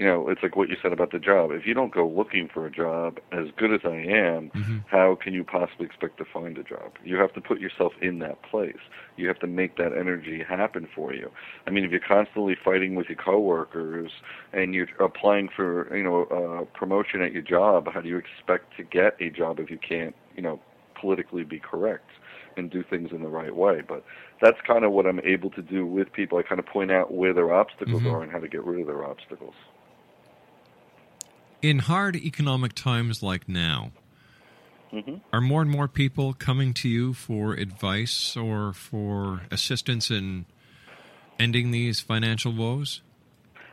you 0.01 0.07
know, 0.07 0.31
it's 0.31 0.43
like 0.43 0.57
what 0.57 0.71
you 0.71 0.77
said 0.83 0.93
about 0.95 1.13
the 1.13 1.19
job. 1.19 1.51
If 1.53 1.67
you 1.67 1.75
don't 1.75 1.93
go 1.93 2.09
looking 2.09 2.49
for 2.53 2.67
a 2.67 2.71
job, 2.71 3.19
as 3.33 3.49
good 3.57 3.73
as 3.75 3.81
I 3.85 3.97
am, 3.97 4.51
Mm-hmm. 4.55 4.79
how 4.87 5.15
can 5.23 5.35
you 5.35 5.45
possibly 5.45 5.87
expect 5.87 6.17
to 6.19 6.25
find 6.25 6.57
a 6.59 6.65
job? 6.65 6.93
You 7.05 7.17
have 7.17 7.35
to 7.35 7.41
put 7.41 7.61
yourself 7.61 7.93
in 8.01 8.19
that 8.21 8.43
place. 8.43 8.79
You 9.17 9.29
have 9.29 9.39
to 9.41 9.47
make 9.47 9.77
that 9.77 9.93
energy 9.93 10.43
happen 10.43 10.89
for 10.95 11.13
you. 11.15 11.31
I 11.67 11.71
mean, 11.71 11.85
if 11.85 11.91
you're 11.91 12.01
constantly 12.01 12.57
fighting 12.65 12.95
with 12.95 13.09
your 13.09 13.19
coworkers 13.19 14.11
and 14.53 14.75
you're 14.75 14.89
applying 15.01 15.49
for, 15.55 15.95
you 15.97 16.03
know, 16.03 16.25
uh, 16.25 16.65
promotion 16.79 17.21
at 17.23 17.33
your 17.33 17.43
job, 17.43 17.89
how 17.93 18.01
do 18.01 18.09
you 18.09 18.17
expect 18.19 18.77
to 18.79 18.85
get 18.85 19.17
a 19.21 19.31
job 19.31 19.61
if 19.61 19.71
you 19.71 19.79
can't, 19.79 20.15
you 20.35 20.43
know, 20.43 20.61
politically 20.99 21.45
be 21.45 21.61
correct? 21.61 22.11
and 22.57 22.71
do 22.71 22.83
things 22.83 23.11
in 23.13 23.23
the 23.23 23.29
right 23.29 23.55
way. 23.55 23.81
But 23.87 24.05
that's 24.43 24.59
kind 24.67 24.85
of 24.85 24.93
what 24.93 25.07
I'm 25.07 25.21
able 25.21 25.51
to 25.51 25.63
do 25.63 25.87
with 25.87 26.13
people. 26.13 26.39
I 26.39 26.43
kind 26.43 26.59
of 26.59 26.67
point 26.67 26.91
out 26.91 27.13
where 27.15 27.33
their 27.33 27.53
obstacles 27.53 28.03
Mhm. 28.03 28.07
are 28.07 28.23
and 28.23 28.33
how 28.33 28.41
to 28.41 28.49
get 28.49 28.65
rid 28.65 28.81
of 28.81 28.87
their 28.89 29.05
obstacles. 29.05 29.55
In 31.63 31.81
hard 31.81 32.17
economic 32.17 32.73
times 32.73 33.23
like 33.23 33.49
now, 33.49 33.93
hmm 34.91 35.17
are 35.33 35.41
more 35.41 35.63
and 35.63 35.71
more 35.71 35.87
people 35.87 36.33
coming 36.33 36.75
to 36.75 36.89
you 36.89 37.15
for 37.15 37.53
advice 37.53 38.37
or 38.37 38.73
for 38.73 39.43
assistance 39.53 40.11
in 40.11 40.47
ending 41.39 41.71
these 41.71 42.01
financial 42.01 42.53
woes? 42.53 43.03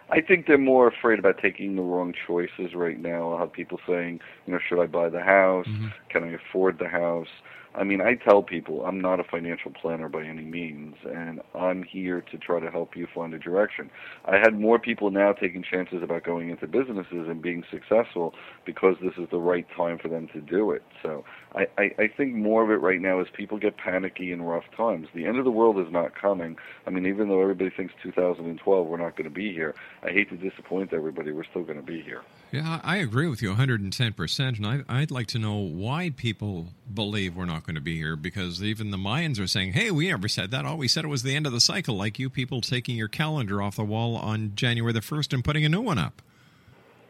I 0.10 0.22
think 0.22 0.46
they're 0.46 0.58
more 0.58 0.88
afraid 0.88 1.18
about 1.18 1.40
taking 1.42 1.76
the 1.76 1.82
wrong 1.82 2.14
choices 2.28 2.76
right 2.76 3.00
now. 3.00 3.32
I'll 3.32 3.40
have 3.40 3.54
people 3.54 3.80
saying, 3.88 4.20
you 4.46 4.54
know, 4.54 4.60
should 4.68 4.82
I 4.82 4.86
buy 4.86 5.10
the 5.10 5.22
house? 5.22 5.68
Mhm. 5.68 5.94
Can 6.10 6.24
I 6.26 6.34
afford 6.34 6.78
the 6.78 6.90
house? 6.90 7.28
I 7.78 7.84
mean, 7.84 8.02
I 8.02 8.16
tell 8.16 8.42
people 8.42 8.84
I'm 8.86 9.00
not 9.00 9.20
a 9.20 9.24
financial 9.24 9.70
planner 9.70 10.10
by 10.10 10.24
any 10.24 10.42
means, 10.42 10.96
and 11.06 11.42
I'm 11.54 11.84
here 11.84 12.22
to 12.22 12.38
try 12.40 12.60
to 12.60 12.72
help 12.72 12.96
you 12.96 13.08
find 13.14 13.36
a 13.36 13.38
direction. 13.38 13.92
I 14.26 14.38
had 14.38 14.60
more 14.60 14.80
people 14.80 15.12
now 15.12 15.32
taking 15.32 15.62
chances 15.62 16.02
about 16.02 16.24
going 16.24 16.50
into 16.50 16.66
businesses 16.66 17.28
and 17.30 17.40
being 17.40 17.64
successful 17.70 18.34
because 18.66 18.96
this 19.00 19.14
is 19.20 19.30
the 19.30 19.40
right 19.40 19.68
time 19.76 20.00
for 20.00 20.08
them 20.08 20.28
to 20.30 20.42
do 20.42 20.72
it. 20.72 20.82
So 21.04 21.24
I, 21.54 21.68
I, 21.78 21.92
I 22.00 22.08
think 22.08 22.34
more 22.34 22.64
of 22.64 22.72
it 22.72 22.82
right 22.82 23.00
now 23.00 23.20
is 23.20 23.28
people 23.32 23.60
get 23.60 23.78
panicky 23.78 24.32
in 24.32 24.42
rough 24.42 24.66
times. 24.76 25.08
The 25.14 25.28
end 25.28 25.38
of 25.38 25.46
the 25.46 25.52
world 25.52 25.78
is 25.78 25.92
not 25.94 26.16
coming. 26.16 26.58
I 26.88 26.90
mean, 26.90 27.06
even 27.06 27.30
though 27.30 27.44
everybody 27.44 27.70
thinks 27.70 27.94
2012 28.02 28.88
we're 28.88 28.98
not 28.98 29.16
going 29.16 29.30
to 29.30 29.36
be 29.36 29.54
here, 29.54 29.76
I 30.02 30.10
hate 30.10 30.30
to 30.32 30.38
disappoint 30.38 30.94
everybody. 30.94 31.32
We're 31.32 31.44
still 31.44 31.64
going 31.64 31.80
to 31.80 31.86
be 31.86 32.02
here. 32.02 32.24
Yeah, 32.52 32.80
I 32.84 32.98
agree 32.98 33.28
with 33.28 33.42
you 33.42 33.54
110%. 33.54 34.58
And 34.58 34.66
I, 34.66 34.82
I'd 34.88 35.12
like 35.12 35.28
to 35.28 35.40
know 35.40 35.56
why 35.58 36.12
people 36.16 36.68
believe 36.94 37.36
we're 37.36 37.46
not 37.46 37.66
going 37.66 37.76
to 37.76 37.82
be 37.82 37.98
here 37.98 38.16
because 38.16 38.64
even 38.64 38.92
the 38.92 38.98
Mayans 38.98 39.40
are 39.40 39.48
saying, 39.48 39.74
hey, 39.74 39.92
we 39.92 40.08
never 40.08 40.28
said 40.30 40.52
that. 40.52 40.66
All 40.66 40.78
we 40.78 40.88
said 40.88 41.04
it 41.04 41.10
was 41.10 41.24
the 41.24 41.36
end 41.36 41.46
of 41.46 41.52
the 41.52 41.60
cycle, 41.60 41.96
like 41.96 42.18
you 42.20 42.30
people 42.30 42.62
taking 42.62 42.96
your 42.96 43.10
calendar 43.10 43.62
off 43.62 43.76
the 43.76 43.84
wall 43.84 44.16
on 44.16 44.54
January 44.56 44.94
the 44.94 45.02
1st 45.02 45.34
and 45.34 45.44
putting 45.44 45.66
a 45.66 45.70
new 45.70 45.82
one 45.82 45.98
up. 45.98 46.22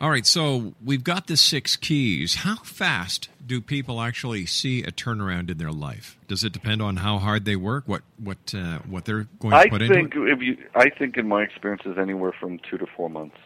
All 0.00 0.10
right, 0.10 0.24
so 0.24 0.74
we've 0.84 1.02
got 1.02 1.26
the 1.26 1.36
six 1.36 1.74
keys. 1.74 2.36
How 2.36 2.56
fast 2.56 3.30
do 3.44 3.60
people 3.60 4.00
actually 4.00 4.46
see 4.46 4.84
a 4.84 4.92
turnaround 4.92 5.50
in 5.50 5.58
their 5.58 5.72
life? 5.72 6.16
Does 6.28 6.44
it 6.44 6.52
depend 6.52 6.80
on 6.80 6.98
how 6.98 7.18
hard 7.18 7.44
they 7.44 7.56
work, 7.56 7.84
what 7.86 8.02
what 8.16 8.54
uh, 8.54 8.78
what 8.88 9.06
they're 9.06 9.26
going 9.40 9.52
to 9.52 9.56
I 9.56 9.68
put 9.68 9.80
think 9.80 10.14
into 10.14 10.26
it? 10.26 10.34
if 10.34 10.42
you, 10.42 10.56
I 10.76 10.88
think 10.88 11.16
in 11.16 11.26
my 11.26 11.42
experience 11.42 11.82
is 11.84 11.98
anywhere 11.98 12.32
from 12.38 12.60
two 12.60 12.78
to 12.78 12.86
four 12.86 13.10
months. 13.10 13.38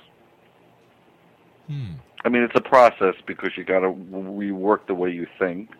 Hmm. 1.69 1.93
I 2.23 2.29
mean, 2.29 2.43
it's 2.43 2.55
a 2.55 2.61
process 2.61 3.15
because 3.27 3.57
you 3.57 3.65
got 3.65 3.81
to 3.81 3.89
rework 3.89 4.87
the 4.87 4.95
way 4.95 5.11
you 5.11 5.27
think 5.39 5.71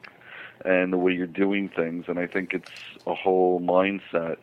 and 0.65 0.91
the 0.91 0.97
way 0.97 1.13
you're 1.13 1.27
doing 1.27 1.69
things, 1.69 2.07
and 2.09 2.19
I 2.19 2.27
think 2.27 2.55
it's 2.55 2.71
a 3.07 3.15
whole 3.15 3.61
mindset. 3.61 4.39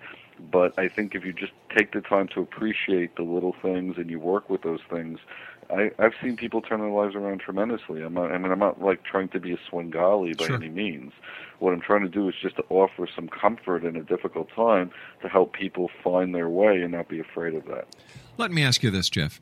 But 0.51 0.77
I 0.77 0.89
think 0.89 1.15
if 1.15 1.25
you 1.25 1.33
just 1.33 1.51
take 1.75 1.91
the 1.91 2.01
time 2.01 2.27
to 2.29 2.41
appreciate 2.41 3.15
the 3.15 3.23
little 3.23 3.55
things 3.61 3.97
and 3.97 4.09
you 4.09 4.19
work 4.19 4.49
with 4.49 4.61
those 4.61 4.79
things, 4.89 5.19
I, 5.69 5.91
I've 5.99 6.13
seen 6.21 6.35
people 6.35 6.61
turn 6.61 6.79
their 6.79 6.89
lives 6.89 7.15
around 7.15 7.41
tremendously. 7.41 8.01
I'm 8.01 8.15
not, 8.15 8.31
I 8.31 8.37
mean, 8.37 8.51
I'm 8.51 8.59
not 8.59 8.81
like 8.81 9.03
trying 9.03 9.29
to 9.29 9.39
be 9.39 9.53
a 9.53 9.57
Svengali 9.69 10.33
by 10.33 10.47
Sure. 10.47 10.55
any 10.55 10.69
means. 10.69 11.13
What 11.59 11.73
I'm 11.73 11.81
trying 11.81 12.01
to 12.01 12.09
do 12.09 12.27
is 12.27 12.35
just 12.41 12.55
to 12.55 12.63
offer 12.69 13.07
some 13.15 13.27
comfort 13.27 13.83
in 13.83 13.95
a 13.95 14.03
difficult 14.03 14.49
time 14.55 14.91
to 15.21 15.29
help 15.29 15.53
people 15.53 15.91
find 16.03 16.33
their 16.33 16.49
way 16.49 16.81
and 16.81 16.91
not 16.93 17.07
be 17.07 17.19
afraid 17.19 17.53
of 17.53 17.65
that. 17.65 17.87
Let 18.37 18.51
me 18.51 18.63
ask 18.63 18.81
you 18.81 18.89
this, 18.89 19.09
Jeff. 19.09 19.39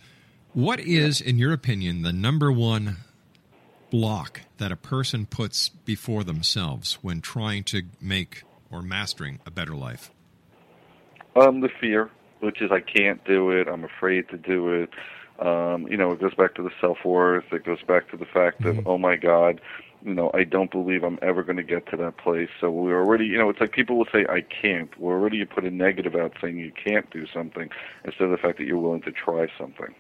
What 0.54 0.80
is, 0.80 1.22
in 1.22 1.38
your 1.38 1.54
opinion, 1.54 2.02
the 2.02 2.12
number 2.12 2.52
one 2.52 2.98
block 3.90 4.42
that 4.58 4.72
a 4.72 4.76
person 4.76 5.26
puts 5.26 5.70
before 5.70 6.24
themselves 6.24 6.96
when 7.02 7.22
trying 7.22 7.63
to 7.66 7.84
make 8.02 8.44
or 8.70 8.82
mastering 8.82 9.40
a 9.46 9.52
better 9.52 9.76
life? 9.76 10.12
Um, 11.36 11.62
the 11.62 11.70
fear, 11.80 12.10
which 12.40 12.62
is 12.62 12.72
I 12.72 12.82
can't 12.82 13.24
do 13.24 13.52
it. 13.52 13.68
I'm 13.68 13.84
afraid 13.84 14.28
to 14.30 14.38
do 14.38 14.74
it. 14.74 14.90
Um, 15.39 15.88
you 15.88 15.97
know, 15.97 16.12
it 16.12 16.19
goes 16.19 16.34
back 16.34 16.56
to 16.56 16.63
the 16.63 16.71
self 16.82 16.97
worth. 17.06 17.45
It 17.52 17.63
goes 17.63 17.82
back 17.84 18.10
to 18.12 18.17
the 18.17 18.26
fact 18.26 18.62
Mhm. 18.63 18.80
of, 18.80 18.88
oh 18.88 18.97
my 18.97 19.15
God, 19.15 19.62
you 20.04 20.13
know, 20.13 20.32
I 20.34 20.43
don't 20.43 20.71
believe 20.71 21.04
I'm 21.04 21.19
ever 21.21 21.43
going 21.43 21.58
to 21.58 21.63
get 21.63 21.88
to 21.91 21.97
that 21.97 22.17
place. 22.17 22.50
So 22.60 22.71
we're 22.71 23.00
already, 23.00 23.26
you 23.26 23.38
know, 23.38 23.50
it's 23.50 23.60
like 23.60 23.71
people 23.71 23.97
will 23.97 24.08
say 24.12 24.26
I 24.30 24.41
can't. 24.41 24.89
We're 25.00 25.13
already 25.13 25.38
you 25.38 25.45
put 25.45 25.63
a 25.65 25.71
negative 25.71 26.15
out 26.15 26.34
saying 26.41 26.58
you 26.58 26.71
can't 26.71 27.10
do 27.12 27.26
something 27.28 27.69
instead 28.06 28.26
of 28.26 28.32
the 28.32 28.38
fact 28.38 28.58
that 28.60 28.65
you're 28.65 28.80
willing 28.80 29.02
to 29.04 29.12
try 29.12 29.47
something. 29.58 29.93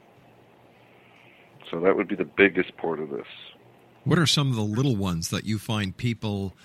So 1.69 1.79
that 1.81 1.95
would 1.95 2.07
be 2.07 2.15
the 2.15 2.25
biggest 2.25 2.77
part 2.77 2.99
of 2.99 3.09
this. 3.09 3.27
What 4.03 4.17
are 4.19 4.25
some 4.25 4.49
of 4.49 4.55
the 4.55 4.63
little 4.63 4.95
ones 4.95 5.29
that 5.29 5.45
you 5.45 5.59
find 5.59 5.95
people 5.95 6.55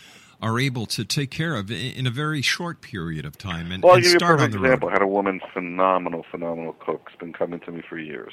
are 0.43 0.59
able 0.59 0.87
to 0.87 1.05
take 1.05 1.31
care 1.31 1.55
of 1.55 1.71
in 1.71 2.07
a 2.07 2.11
very 2.11 2.43
short 2.43 2.83
period 2.83 3.25
of 3.25 3.39
time 3.39 3.71
and, 3.71 3.83
Well, 3.83 3.93
I'll 3.93 3.97
and 3.97 4.05
give 4.05 4.21
you 4.21 4.27
a 4.27 4.33
on 4.33 4.51
the 4.51 4.59
example. 4.59 4.89
I 4.89 4.93
had 4.93 5.03
a 5.03 5.07
woman, 5.07 5.41
phenomenal, 5.55 6.27
phenomenal 6.31 6.75
cook, 6.75 7.09
has 7.09 7.19
been 7.19 7.33
coming 7.33 7.61
to 7.61 7.71
me 7.71 7.83
for 7.89 7.97
years. 7.97 8.33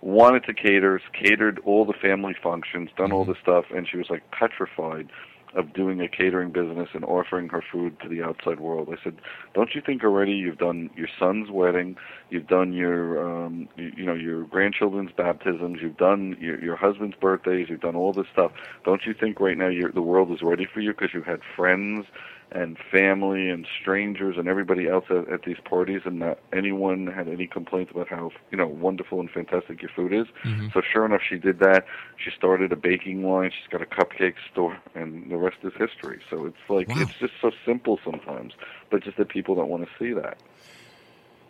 wanted 0.00 0.44
to 0.44 0.52
cater, 0.52 1.00
catered 1.12 1.60
all 1.64 1.84
the 1.84 1.94
family 1.94 2.34
functions, 2.42 2.90
done 2.98 3.12
all 3.12 3.22
mm-hmm. 3.22 3.32
the 3.32 3.38
stuff, 3.40 3.64
and 3.74 3.88
she 3.88 3.96
was 3.96 4.10
like 4.10 4.28
petrified 4.32 5.08
of 5.56 5.72
doing 5.72 6.00
a 6.00 6.08
catering 6.08 6.50
business 6.50 6.88
and 6.92 7.04
offering 7.04 7.48
her 7.48 7.62
food 7.72 7.98
to 8.00 8.08
the 8.08 8.22
outside 8.22 8.60
world. 8.60 8.88
I 8.92 9.02
said, 9.02 9.16
"Don't 9.54 9.74
you 9.74 9.80
think 9.80 10.04
already 10.04 10.32
you've 10.32 10.58
done 10.58 10.90
your 10.94 11.08
son's 11.18 11.50
wedding, 11.50 11.96
you've 12.30 12.46
done 12.46 12.72
your 12.72 13.44
um 13.44 13.68
you, 13.76 13.92
you 13.96 14.04
know 14.04 14.14
your 14.14 14.44
grandchildren's 14.44 15.12
baptisms, 15.16 15.78
you've 15.82 15.96
done 15.96 16.36
your 16.40 16.62
your 16.62 16.76
husband's 16.76 17.16
birthdays, 17.16 17.68
you've 17.68 17.80
done 17.80 17.96
all 17.96 18.12
this 18.12 18.26
stuff. 18.32 18.52
Don't 18.84 19.06
you 19.06 19.14
think 19.14 19.40
right 19.40 19.56
now 19.56 19.68
you're, 19.68 19.90
the 19.90 20.02
world 20.02 20.30
is 20.30 20.42
ready 20.42 20.66
for 20.72 20.80
you 20.80 20.92
because 20.92 21.14
you 21.14 21.22
had 21.22 21.40
friends 21.56 22.06
and 22.52 22.78
family 22.92 23.48
and 23.50 23.66
strangers 23.80 24.36
and 24.38 24.46
everybody 24.48 24.88
else 24.88 25.04
at, 25.10 25.28
at 25.28 25.42
these 25.42 25.56
parties 25.64 26.02
and 26.04 26.20
not 26.20 26.38
anyone 26.52 27.06
had 27.08 27.28
any 27.28 27.46
complaints 27.46 27.90
about 27.90 28.08
how 28.08 28.30
you 28.50 28.56
know 28.56 28.68
wonderful 28.68 29.18
and 29.18 29.30
fantastic 29.30 29.82
your 29.82 29.90
food 29.96 30.12
is 30.12 30.26
Mhm. 30.44 30.72
so 30.72 30.80
sure 30.80 31.04
enough 31.04 31.22
she 31.28 31.38
did 31.38 31.58
that 31.58 31.84
she 32.16 32.30
started 32.30 32.70
a 32.70 32.76
baking 32.76 33.24
line 33.28 33.50
she's 33.50 33.68
got 33.68 33.82
a 33.82 33.86
cupcake 33.86 34.34
store 34.52 34.78
and 34.94 35.30
the 35.30 35.36
rest 35.36 35.56
is 35.64 35.72
history 35.76 36.20
so 36.30 36.46
it's 36.46 36.56
like 36.68 36.88
Wow. 36.88 37.00
it's 37.00 37.18
just 37.18 37.34
so 37.40 37.50
simple 37.64 37.98
sometimes 38.04 38.52
but 38.90 39.02
just 39.02 39.16
that 39.16 39.28
people 39.28 39.54
don't 39.56 39.68
want 39.68 39.84
to 39.84 39.90
see 39.98 40.12
that 40.12 40.38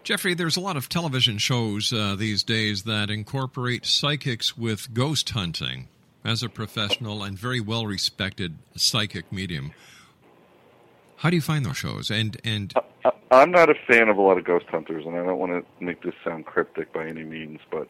Jeffrey, 0.03 0.35
there's 0.35 0.57
a 0.57 0.61
lot 0.61 0.77
of 0.77 0.89
television 0.89 1.37
shows 1.37 1.93
uh, 1.93 2.15
these 2.17 2.45
days 2.45 2.85
that 2.85 3.11
incorporate 3.11 3.85
psychics 3.85 4.57
with 4.57 4.95
ghost 4.95 5.31
hunting 5.31 5.89
as 6.25 6.45
a 6.45 6.49
professional 6.49 7.25
and 7.25 7.37
very 7.37 7.59
well 7.59 7.87
respected 7.89 8.57
psychic 8.77 9.33
medium. 9.33 9.73
How 11.17 11.31
do 11.31 11.37
you 11.37 11.43
find 11.43 11.65
those 11.65 11.77
shows? 11.77 12.11
And 12.11 12.39
and 12.45 12.73
I, 13.05 13.11
I'm 13.31 13.51
not 13.51 13.71
a 13.71 13.75
fan 13.87 14.09
of 14.09 14.17
a 14.17 14.23
lot 14.23 14.39
of 14.39 14.45
ghost 14.45 14.67
hunters, 14.69 15.05
and 15.07 15.17
I 15.17 15.25
don't 15.25 15.39
want 15.39 15.53
to 15.53 15.85
make 15.85 16.03
this 16.03 16.15
sound 16.25 16.47
cryptic 16.47 16.93
by 16.93 17.07
any 17.07 17.25
means, 17.25 17.61
but 17.71 17.89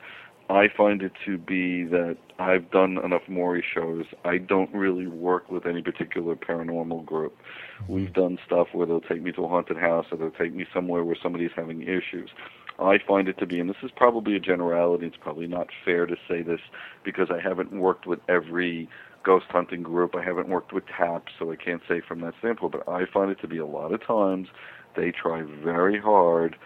I 0.48 0.68
find 0.76 1.02
it 1.02 1.12
to 1.24 1.38
be 1.38 1.84
that 1.84 2.16
I've 2.38 2.70
done 2.70 2.98
enough 3.04 3.22
Maury 3.28 3.64
shows. 3.74 4.04
I 4.24 4.38
don't 4.38 4.72
really 4.72 5.08
work 5.08 5.50
with 5.50 5.66
any 5.66 5.82
particular 5.82 6.36
paranormal 6.36 7.04
group. 7.04 7.36
Mm-hmm. 7.82 7.92
We've 7.92 8.12
done 8.12 8.38
stuff 8.46 8.68
where 8.72 8.86
they'll 8.86 9.00
take 9.00 9.22
me 9.22 9.32
to 9.32 9.44
a 9.44 9.48
haunted 9.48 9.76
house 9.76 10.06
or 10.12 10.18
they'll 10.18 10.30
take 10.30 10.54
me 10.54 10.64
somewhere 10.72 11.02
where 11.04 11.16
somebody's 11.20 11.50
having 11.56 11.82
issues. 11.82 12.30
I 12.78 12.98
find 13.06 13.26
it 13.28 13.38
to 13.38 13.46
be, 13.46 13.58
and 13.58 13.68
this 13.68 13.76
is 13.82 13.90
probably 13.96 14.36
a 14.36 14.40
generality, 14.40 15.06
it's 15.06 15.16
probably 15.16 15.46
not 15.46 15.68
fair 15.84 16.06
to 16.06 16.14
say 16.28 16.42
this 16.42 16.60
because 17.04 17.28
I 17.30 17.40
haven't 17.40 17.72
worked 17.72 18.06
with 18.06 18.20
every 18.28 18.88
ghost 19.26 19.46
hunting 19.48 19.82
group. 19.82 20.14
I 20.14 20.22
haven't 20.22 20.48
worked 20.48 20.72
with 20.72 20.84
TAPS, 20.86 21.32
so 21.38 21.50
I 21.50 21.56
can't 21.56 21.82
say 21.88 22.00
from 22.00 22.20
that 22.20 22.34
standpoint, 22.38 22.72
but 22.72 22.88
I 22.88 23.06
find 23.12 23.30
it 23.30 23.40
to 23.40 23.48
be 23.48 23.58
a 23.58 23.66
lot 23.66 23.92
of 23.92 24.00
times 24.06 24.46
they 24.94 25.10
try 25.10 25.42
very 25.42 26.00
hard 26.00 26.56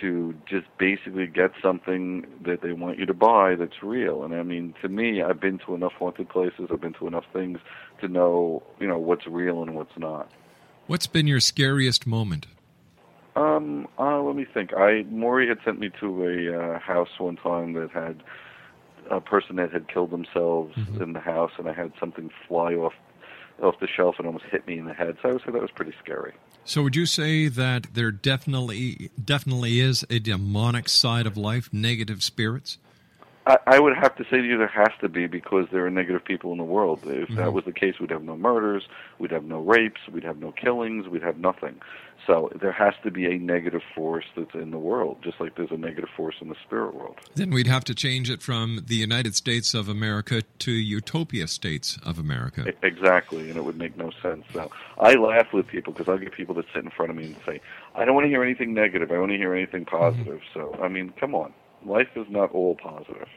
to 0.00 0.34
just 0.48 0.66
basically 0.78 1.26
get 1.28 1.52
something 1.62 2.26
that 2.44 2.60
they 2.60 2.72
want 2.72 2.98
you 2.98 3.06
to 3.06 3.14
buy 3.14 3.54
that's 3.54 3.82
real. 3.82 4.24
And 4.24 4.34
I 4.34 4.42
mean, 4.42 4.74
to 4.82 4.88
me, 4.88 5.22
I've 5.22 5.40
been 5.40 5.58
to 5.66 5.74
enough 5.74 5.92
haunted 5.92 6.28
places, 6.28 6.68
I've 6.72 6.80
been 6.80 6.94
to 6.94 7.06
enough 7.06 7.24
things 7.32 7.58
to 8.00 8.08
know, 8.08 8.64
you 8.80 8.88
know, 8.88 8.98
what's 8.98 9.26
real 9.26 9.62
and 9.62 9.74
what's 9.76 9.96
not. 9.96 10.28
what's 10.88 11.06
been 11.06 11.28
your 11.28 11.40
scariest 11.40 12.06
moment? 12.06 12.46
Um, 13.36 13.86
uh, 13.98 14.20
let 14.20 14.36
me 14.36 14.44
think. 14.52 14.74
I 14.74 15.04
Maury 15.08 15.48
had 15.48 15.58
sent 15.64 15.78
me 15.78 15.90
to 16.00 16.24
a 16.24 16.36
uh, 16.58 16.78
house 16.78 17.08
one 17.18 17.36
time 17.36 17.72
that 17.74 17.90
had 17.90 18.22
a 19.12 19.20
person 19.20 19.56
that 19.56 19.72
had 19.72 19.88
killed 19.88 20.10
themselves 20.10 20.74
mm-hmm. 20.74 21.02
in 21.02 21.12
the 21.12 21.20
house, 21.20 21.52
and 21.58 21.68
I 21.68 21.72
had 21.72 21.92
something 22.00 22.30
fly 22.48 22.74
off 22.74 22.94
off 23.62 23.78
the 23.80 23.86
shelf 23.86 24.16
and 24.18 24.26
almost 24.26 24.46
hit 24.50 24.66
me 24.66 24.78
in 24.78 24.86
the 24.86 24.94
head. 24.94 25.16
So 25.22 25.28
I 25.28 25.32
would 25.32 25.42
say 25.42 25.52
that 25.52 25.60
was 25.60 25.70
pretty 25.70 25.92
scary. 26.02 26.32
So 26.64 26.82
would 26.82 26.96
you 26.96 27.06
say 27.06 27.48
that 27.48 27.94
there 27.94 28.10
definitely 28.10 29.10
definitely 29.22 29.78
is 29.78 30.04
a 30.10 30.18
demonic 30.18 30.88
side 30.88 31.26
of 31.26 31.36
life, 31.36 31.68
negative 31.72 32.22
spirits? 32.22 32.78
I, 33.46 33.58
I 33.66 33.80
would 33.80 33.96
have 33.96 34.14
to 34.16 34.24
say 34.24 34.38
to 34.38 34.44
you 34.44 34.56
there 34.56 34.68
has 34.68 34.90
to 35.00 35.08
be 35.08 35.26
because 35.26 35.66
there 35.72 35.84
are 35.84 35.90
negative 35.90 36.24
people 36.24 36.52
in 36.52 36.58
the 36.58 36.64
world. 36.64 37.00
If 37.04 37.28
that 37.30 37.48
Mhm. 37.48 37.52
was 37.52 37.64
the 37.64 37.72
case, 37.72 37.98
we'd 37.98 38.10
have 38.10 38.22
no 38.22 38.36
murders, 38.36 38.86
we'd 39.18 39.32
have 39.32 39.44
no 39.44 39.60
rapes, 39.60 40.00
we'd 40.10 40.24
have 40.24 40.38
no 40.38 40.52
killings, 40.52 41.08
we'd 41.08 41.22
have 41.22 41.38
nothing. 41.38 41.80
So 42.26 42.52
there 42.54 42.70
has 42.70 42.94
to 43.02 43.10
be 43.10 43.26
a 43.26 43.36
negative 43.38 43.82
force 43.96 44.26
that's 44.36 44.54
in 44.54 44.70
the 44.70 44.78
world, 44.78 45.18
just 45.22 45.40
like 45.40 45.56
there's 45.56 45.72
a 45.72 45.76
negative 45.76 46.08
force 46.16 46.36
in 46.40 46.48
the 46.48 46.54
spirit 46.64 46.94
world. 46.94 47.18
Then 47.34 47.50
we'd 47.50 47.66
have 47.66 47.82
to 47.84 47.96
change 47.96 48.30
it 48.30 48.42
from 48.42 48.84
the 48.86 48.94
United 48.94 49.34
States 49.34 49.74
of 49.74 49.88
America 49.88 50.42
to 50.60 50.70
Utopia 50.70 51.48
States 51.48 51.98
of 52.04 52.20
America. 52.20 52.72
Exactly, 52.82 53.48
and 53.48 53.58
it 53.58 53.64
would 53.64 53.76
make 53.76 53.96
no 53.96 54.12
sense. 54.22 54.44
So 54.52 54.70
I 54.98 55.14
laugh 55.14 55.52
with 55.52 55.66
people 55.66 55.92
because 55.92 56.08
I'll 56.08 56.18
get 56.18 56.32
people 56.32 56.54
that 56.56 56.66
sit 56.72 56.84
in 56.84 56.90
front 56.90 57.10
of 57.10 57.16
me 57.16 57.24
and 57.24 57.36
say, 57.44 57.60
"I 57.96 58.04
don't 58.04 58.14
want 58.14 58.24
to 58.26 58.28
hear 58.28 58.44
anything 58.44 58.72
negative. 58.72 59.10
I 59.10 59.18
want 59.18 59.32
to 59.32 59.36
hear 59.36 59.52
anything 59.52 59.84
positive." 59.84 60.40
So 60.54 60.78
I 60.80 60.86
mean, 60.86 61.12
come 61.18 61.34
on, 61.34 61.52
life 61.86 62.08
is 62.16 62.26
not 62.30 62.52
all 62.52 62.76
positive. 62.76 63.28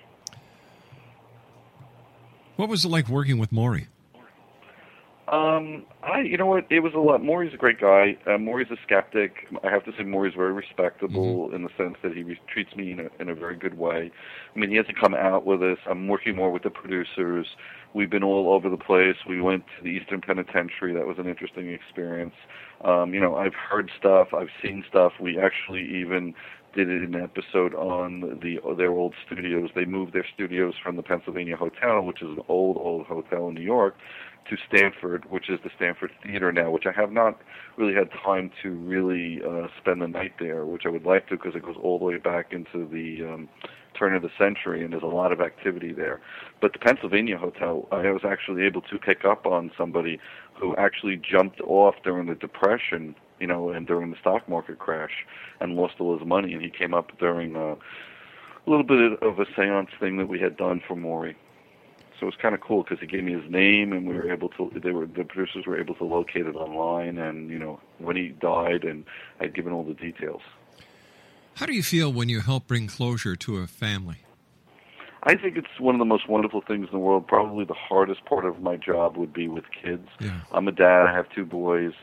What 2.55 2.69
was 2.69 2.86
it 2.86 2.89
like 2.89 3.10
working 3.10 3.38
with 3.38 3.51
Maury? 3.51 3.88
Um, 5.27 5.86
I, 6.03 6.21
you 6.21 6.38
know 6.38 6.45
what? 6.45 6.67
It 6.69 6.81
was 6.81 6.93
a 6.93 6.99
lot. 6.99 7.23
Maury's 7.23 7.53
a 7.53 7.58
great 7.58 7.81
guy. 7.81 8.15
Uh, 8.27 8.38
Maury's 8.38 8.69
a 8.69 8.77
skeptic. 8.86 9.47
I 9.63 9.71
have 9.71 9.84
to 9.86 9.91
say, 9.97 10.03
Maury's 10.03 10.36
very 10.36 10.53
respectable 10.53 11.51
in 11.53 11.63
the 11.63 11.69
sense 11.77 11.95
that 12.03 12.13
he 12.13 12.21
re- 12.21 12.39
treats 12.47 12.75
me 12.75 12.91
in 12.91 12.99
a, 12.99 13.10
in 13.19 13.29
a 13.29 13.36
very 13.36 13.55
good 13.55 13.75
way. 13.75 14.12
I 14.55 14.60
mean, 14.60 14.69
he 14.69 14.75
hasn't 14.75 14.99
come 14.99 15.15
out 15.15 15.43
with 15.43 15.63
us. 15.63 15.79
I'm 15.89 16.08
working 16.08 16.36
more 16.36 16.51
with 16.51 16.62
the 16.62 16.69
producers. 16.69 17.47
We've 17.95 18.10
been 18.10 18.23
all 18.23 18.53
over 18.53 18.69
the 18.69 18.77
place. 18.77 19.15
We 19.27 19.41
went 19.41 19.63
to 19.77 19.84
the 19.84 19.89
Eastern 19.89 20.21
Penitentiary. 20.21 20.93
That 20.93 21.08
was 21.08 21.17
an 21.17 21.27
interesting 21.27 21.71
experience. 21.71 22.36
Um, 22.84 23.13
you 23.13 23.19
know, 23.19 23.36
I've 23.36 23.55
heard 23.55 23.89
stuff. 23.97 24.27
I've 24.31 24.49
seen 24.62 24.86
stuff. 24.88 25.13
We 25.19 25.39
actually 25.39 25.81
even 26.01 26.36
did 26.75 26.89
an 26.89 27.15
episode 27.15 27.73
on 27.73 28.39
the 28.41 28.59
their 28.75 28.91
old 28.91 29.13
studios. 29.25 29.69
They 29.73 29.85
moved 29.85 30.13
their 30.13 30.25
studios 30.33 30.73
from 30.81 30.97
the 30.97 31.03
Pennsylvania 31.03 31.55
Hotel, 31.55 32.01
which 32.01 32.21
is 32.21 32.29
an 32.29 32.41
old 32.47 32.77
old 32.77 33.05
hotel 33.07 33.47
in 33.47 33.55
New 33.55 33.61
York, 33.61 33.95
to 34.49 34.57
Stamford, 34.67 35.23
which 35.31 35.49
is 35.49 35.59
the 35.63 35.69
Stamford 35.75 36.11
Theater 36.23 36.51
now, 36.51 36.69
which 36.69 36.85
I 36.85 36.91
have 36.91 37.11
not 37.11 37.39
really 37.77 37.93
had 37.93 38.09
time 38.11 38.51
to 38.61 38.71
really 38.71 39.41
uh, 39.43 39.67
spend 39.79 40.01
the 40.01 40.07
night 40.07 40.33
there, 40.39 40.65
which 40.65 40.83
I 40.85 40.89
would 40.89 41.05
like 41.05 41.27
to 41.29 41.38
because 41.38 41.55
it 41.55 41.63
goes 41.63 41.77
all 41.81 41.97
the 41.97 42.05
way 42.05 42.17
back 42.17 42.51
into 42.51 42.88
the 42.88 43.25
um, 43.33 43.49
turn 43.97 44.13
of 44.15 44.21
the 44.21 44.29
century 44.38 44.83
and 44.83 44.93
there's 44.93 45.03
a 45.03 45.07
lot 45.07 45.31
of 45.31 45.41
activity 45.41 45.93
there. 45.93 46.21
But 46.61 46.73
the 46.73 46.79
Pennsylvania 46.79 47.38
Hotel, 47.38 47.88
I 47.91 48.11
was 48.11 48.21
actually 48.27 48.63
able 48.63 48.81
to 48.81 48.97
pick 48.99 49.25
up 49.25 49.45
on 49.45 49.71
somebody 49.77 50.19
who 50.59 50.75
actually 50.75 51.17
jumped 51.17 51.61
off 51.61 51.95
during 52.03 52.27
the 52.27 52.35
Depression, 52.35 53.15
you 53.39 53.48
know, 53.48 53.69
and 53.69 53.88
during 53.88 54.12
the 54.12 54.17
stock 54.19 54.48
market 54.48 54.80
crash 54.80 55.26
and 55.60 55.76
lost 55.76 55.95
all 56.00 56.17
his 56.17 56.26
money, 56.28 56.54
and 56.54 56.62
he 56.62 56.69
came 56.69 56.93
up 56.93 57.17
during 57.19 57.56
uh, 57.56 57.76
a 58.65 58.69
little 58.69 58.86
bit 58.86 59.21
of 59.21 59.39
a 59.39 59.45
seance 59.56 59.89
thing 60.00 60.17
that 60.17 60.28
we 60.28 60.39
had 60.39 60.58
done 60.58 60.82
for 60.88 60.95
Maury. 60.95 61.36
So 62.19 62.24
it 62.24 62.26
was 62.28 62.36
kind 62.41 62.56
of 62.56 62.62
cool 62.62 62.84
because 62.84 63.00
he 63.00 63.08
gave 63.08 63.24
me 63.24 63.34
his 63.34 63.50
name, 63.52 63.91
and 63.91 64.08
we 64.08 64.13
were 64.13 64.32
able 64.32 64.50
to. 64.50 64.71
They 64.82 64.91
were 64.91 65.06
the 65.06 65.26
producers 65.26 65.65
were 65.65 65.80
able 65.80 65.95
to 65.95 66.06
locate 66.06 66.45
it 66.45 66.56
online, 66.56 67.17
and 67.17 67.50
you 67.50 67.60
know 67.60 67.80
when 67.98 68.15
he 68.15 68.30
died, 68.30 68.86
and 68.86 69.04
I'd 69.41 69.54
given 69.54 69.74
all 69.74 69.84
the 69.84 69.93
details. 69.93 70.41
How 71.56 71.65
do 71.65 71.74
you 71.74 71.84
feel 71.84 72.12
when 72.12 72.30
you 72.30 72.41
help 72.41 72.67
bring 72.67 72.88
closure 72.88 73.36
to 73.36 73.58
a 73.58 73.67
family? 73.67 74.17
I 75.24 75.36
think 75.36 75.58
it's 75.58 75.80
one 75.80 75.95
of 75.95 76.00
the 76.00 76.06
most 76.06 76.30
wonderful 76.30 76.62
things 76.62 76.86
in 76.86 76.91
the 76.91 77.00
world. 77.00 77.28
Probably 77.28 77.65
the 77.65 77.74
hardest 77.74 78.24
part 78.26 78.45
of 78.45 78.62
my 78.62 78.78
job 78.78 79.17
would 79.17 79.34
be 79.34 79.48
with 79.48 79.65
kids. 79.71 80.08
Yeah. 80.19 80.41
I'm 80.52 80.67
a 80.67 80.71
dad. 80.71 81.08
I 81.08 81.13
have 81.13 81.28
two 81.30 81.45
boys. 81.45 81.93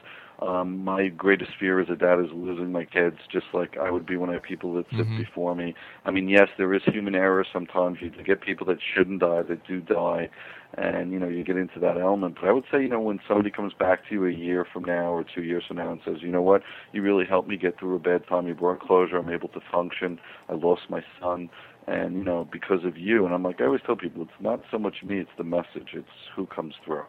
Um, 0.42 0.82
my 0.82 1.06
greatest 1.06 1.52
fear 1.60 1.78
as 1.80 1.88
a 1.88 1.94
dad 1.94 2.18
is 2.18 2.26
losing 2.32 2.72
my 2.72 2.84
kids, 2.84 3.16
just 3.30 3.46
like 3.54 3.76
I 3.76 3.92
would 3.92 4.04
be 4.04 4.16
when 4.16 4.28
I 4.28 4.34
have 4.34 4.42
people 4.42 4.74
that 4.74 4.86
sit 4.96 5.06
Mhm. 5.06 5.16
before 5.16 5.54
me. 5.54 5.74
I 6.04 6.10
mean, 6.10 6.28
yes, 6.28 6.48
there 6.58 6.74
is 6.74 6.82
human 6.84 7.14
error 7.14 7.44
sometimes. 7.52 8.02
You 8.02 8.10
get 8.10 8.40
people 8.40 8.66
that 8.66 8.80
shouldn't 8.82 9.20
die 9.20 9.42
that 9.42 9.64
do 9.66 9.80
die, 9.80 10.30
and 10.74 11.12
you 11.12 11.20
know 11.20 11.28
you 11.28 11.44
get 11.44 11.56
into 11.56 11.78
that 11.80 11.96
element. 11.96 12.38
But 12.40 12.48
I 12.48 12.52
would 12.52 12.64
say, 12.72 12.82
you 12.82 12.88
know, 12.88 13.00
when 13.00 13.20
somebody 13.28 13.50
comes 13.50 13.72
back 13.72 14.08
to 14.08 14.14
you 14.14 14.26
a 14.26 14.32
year 14.32 14.64
from 14.64 14.84
now 14.84 15.12
or 15.12 15.22
two 15.22 15.44
years 15.44 15.64
from 15.68 15.76
now 15.76 15.92
and 15.92 16.00
says, 16.04 16.22
you 16.22 16.28
know 16.28 16.42
what, 16.42 16.62
you 16.92 17.02
really 17.02 17.24
helped 17.24 17.48
me 17.48 17.56
get 17.56 17.78
through 17.78 17.94
a 17.94 18.00
bad 18.00 18.26
time. 18.26 18.48
You 18.48 18.54
brought 18.54 18.80
closure. 18.80 19.18
I'm 19.18 19.30
able 19.30 19.48
to 19.50 19.60
function. 19.70 20.18
I 20.48 20.54
lost 20.54 20.90
my 20.90 21.04
son 21.20 21.50
and 21.88 22.14
you 22.14 22.22
know 22.24 22.44
because 22.52 22.84
of 22.84 22.96
you 22.96 23.24
and 23.26 23.34
i'm 23.34 23.42
like 23.42 23.60
i 23.60 23.64
always 23.64 23.80
tell 23.84 23.96
people 23.96 24.22
it's 24.22 24.30
not 24.40 24.62
so 24.70 24.78
much 24.78 25.02
me 25.02 25.18
it's 25.18 25.30
the 25.36 25.42
message 25.42 25.88
it's 25.94 26.06
who 26.36 26.46
comes 26.46 26.74
through 26.84 27.02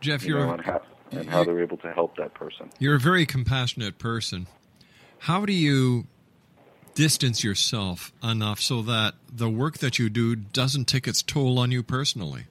Jeff, 0.00 0.22
you 0.22 0.28
you're 0.28 0.46
know, 0.46 0.62
and 1.10 1.28
how, 1.28 1.44
they're 1.44 1.62
able 1.62 1.76
to 1.78 1.92
help 1.92 2.16
that 2.16 2.34
person. 2.34 2.70
You're 2.78 2.96
a 2.96 3.00
very 3.00 3.26
compassionate 3.26 3.98
person. 3.98 4.46
How 5.18 5.44
do 5.46 5.52
you 5.52 6.06
distance 6.94 7.42
yourself 7.42 8.12
enough 8.22 8.60
so 8.60 8.82
that 8.82 9.14
the 9.32 9.50
work 9.50 9.78
that 9.78 9.98
you 9.98 10.08
do 10.08 10.36
doesn't 10.36 10.86
take 10.86 11.08
its 11.08 11.22
toll 11.22 11.58
on 11.58 11.72
you 11.72 11.82
personally? 11.82 12.44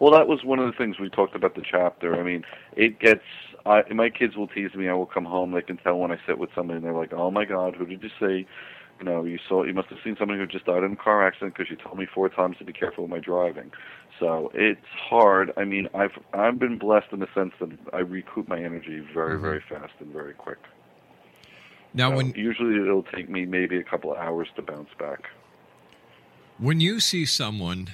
well 0.00 0.12
that 0.12 0.26
was 0.28 0.44
one 0.44 0.58
of 0.58 0.66
the 0.66 0.76
things 0.76 0.98
we 0.98 1.08
talked 1.08 1.34
about 1.34 1.54
the 1.54 1.62
chapter. 1.62 2.14
I 2.18 2.22
mean 2.22 2.44
it 2.76 2.98
gets 2.98 3.22
I, 3.66 3.82
my 3.94 4.10
kids 4.10 4.36
will 4.36 4.48
tease 4.48 4.74
me. 4.74 4.88
I 4.88 4.92
will 4.92 5.06
come 5.06 5.24
home. 5.24 5.52
They 5.52 5.62
can 5.62 5.78
tell 5.78 5.98
when 5.98 6.12
i 6.12 6.18
sit 6.26 6.38
with 6.38 6.50
somebody 6.54 6.76
and 6.76 6.84
they're 6.84 6.92
like 6.92 7.12
oh 7.12 7.30
my 7.30 7.44
god 7.44 7.74
who 7.74 7.86
did 7.86 8.02
you 8.02 8.10
say 8.20 8.46
you 8.98 9.04
know 9.04 9.24
you 9.24 9.38
saw 9.48 9.64
you 9.64 9.74
must 9.74 9.88
have 9.88 9.98
seen 10.04 10.16
somebody 10.18 10.38
who 10.38 10.46
just 10.46 10.66
died 10.66 10.82
in 10.82 10.92
a 10.92 10.96
car 10.96 11.26
accident 11.26 11.54
because 11.54 11.70
you 11.70 11.76
told 11.76 11.98
me 11.98 12.06
four 12.06 12.28
times 12.28 12.56
to 12.58 12.64
be 12.64 12.72
careful 12.72 13.04
with 13.04 13.10
my 13.10 13.18
driving 13.18 13.70
so 14.20 14.50
it's 14.54 14.80
hard 15.08 15.52
i 15.56 15.64
mean 15.64 15.88
i've 15.94 16.18
i've 16.32 16.58
been 16.58 16.78
blessed 16.78 17.06
in 17.12 17.20
the 17.20 17.28
sense 17.34 17.52
that 17.60 17.70
i 17.92 17.98
recoup 17.98 18.48
my 18.48 18.58
energy 18.58 19.00
very 19.12 19.34
mm-hmm. 19.34 19.42
very 19.42 19.62
fast 19.68 19.92
and 20.00 20.12
very 20.12 20.34
quick 20.34 20.58
Now, 21.94 22.10
So 22.10 22.16
when 22.16 22.30
usually 22.34 22.80
it'll 22.80 23.04
take 23.04 23.28
me 23.28 23.46
maybe 23.46 23.78
a 23.78 23.84
couple 23.84 24.12
of 24.12 24.18
hours 24.18 24.48
to 24.56 24.62
bounce 24.62 24.90
back. 24.98 25.30
When 26.58 26.80
you 26.80 27.00
see 27.00 27.24
someone, 27.24 27.88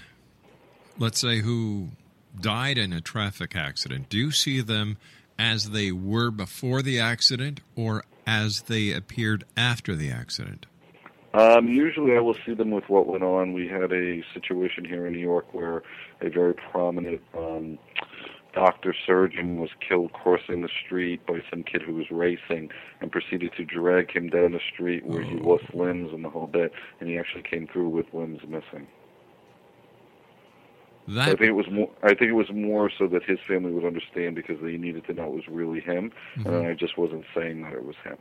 let's 0.99 1.21
say, 1.21 1.41
who 1.41 1.91
died 2.39 2.79
in 2.79 2.93
a 2.93 3.01
traffic 3.01 3.55
accident, 3.55 4.09
do 4.09 4.19
you 4.19 4.31
see 4.31 4.61
them 4.61 4.97
as 5.39 5.71
they 5.71 5.93
were 5.93 6.31
before 6.31 6.83
the 6.83 6.99
accident 7.01 7.61
or 7.77 8.05
as 8.27 8.63
they 8.63 8.93
appeared 8.93 9.45
after 9.57 9.95
the 9.95 10.11
accident? 10.11 10.67
Um, 11.33 11.69
usually, 11.69 12.17
I 12.17 12.21
will 12.21 12.37
see 12.45 12.55
them 12.55 12.71
with 12.73 12.85
what 12.89 13.07
went 13.07 13.23
on. 13.23 13.53
We 13.53 13.69
had 13.69 13.93
a 13.93 14.23
situation 14.35 14.85
here 14.85 15.07
in 15.07 15.13
New 15.13 15.21
York 15.21 15.55
where 15.55 15.83
a 16.21 16.29
very 16.29 16.55
prominent 16.55 17.21
um, 17.39 17.79
doctor 18.53 18.93
surgeon 19.07 19.59
was 19.61 19.71
killed 19.87 20.13
crossing 20.13 20.63
the 20.63 20.69
street 20.85 21.25
by 21.27 21.39
some 21.49 21.63
kid 21.63 21.83
who 21.83 21.95
was 21.95 22.07
racing 22.11 22.71
and 23.01 23.13
proceeded 23.13 23.53
to 23.57 23.65
drag 23.65 24.11
him 24.11 24.29
down 24.29 24.53
the 24.53 24.61
street 24.73 25.07
where 25.07 25.23
he 25.23 25.37
lost 25.37 25.65
limbs 25.73 26.11
and 26.13 26.25
the 26.25 26.31
whole 26.31 26.49
bit, 26.49 26.73
and 26.99 27.09
he 27.09 27.17
actually 27.17 27.45
came 27.49 27.69
through 27.73 27.89
with 27.91 28.07
limbs 28.13 28.41
missing. 28.49 28.89
That 31.09 31.23
I 31.23 31.27
think 31.31 31.43
it 31.43 31.53
was 31.53 31.67
more. 31.71 31.91
I 32.03 32.09
think 32.09 32.31
it 32.31 32.35
was 32.35 32.51
more 32.53 32.91
so 32.97 33.07
that 33.09 33.23
his 33.25 33.39
family 33.49 33.73
would 33.73 33.85
understand 33.85 34.35
because 34.37 34.57
they 34.63 34.77
needed 34.77 35.07
to 35.07 35.15
know 35.15 35.25
it 35.27 35.35
was 35.35 35.49
really 35.49 35.81
him, 35.81 36.13
Mm-hmm. 36.39 36.49
and 36.49 36.67
I 36.67 36.75
just 36.75 36.99
wasn't 36.99 37.25
saying 37.35 37.63
that 37.63 37.73
it 37.73 37.85
was 37.85 37.97
him. 38.05 38.17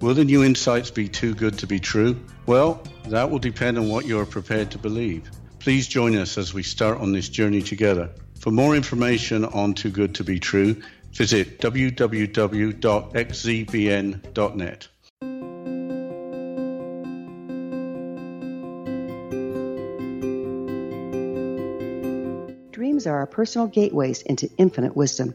Will 0.00 0.14
the 0.14 0.24
new 0.24 0.42
insights 0.44 0.90
be 0.90 1.08
too 1.08 1.34
good 1.34 1.58
to 1.58 1.66
be 1.66 1.78
true? 1.80 2.20
Well, 2.46 2.82
that 3.08 3.30
will 3.30 3.38
depend 3.38 3.78
on 3.78 3.88
what 3.88 4.06
you 4.06 4.18
are 4.20 4.26
prepared 4.26 4.70
to 4.72 4.78
believe. 4.78 5.30
Please 5.60 5.88
join 5.88 6.16
us 6.16 6.36
as 6.36 6.52
we 6.52 6.62
start 6.62 6.98
on 6.98 7.12
this 7.12 7.28
journey 7.28 7.62
together. 7.62 8.10
For 8.38 8.50
more 8.50 8.76
information 8.76 9.44
on 9.46 9.72
Too 9.72 9.90
Good 9.90 10.16
to 10.16 10.24
Be 10.24 10.38
True, 10.38 10.76
visit 11.12 11.58
www.xzbn.net. 11.60 12.08
Dreams 22.72 23.06
are 23.06 23.16
our 23.16 23.26
personal 23.26 23.68
gateways 23.68 24.20
into 24.20 24.50
infinite 24.58 24.94
wisdom. 24.94 25.34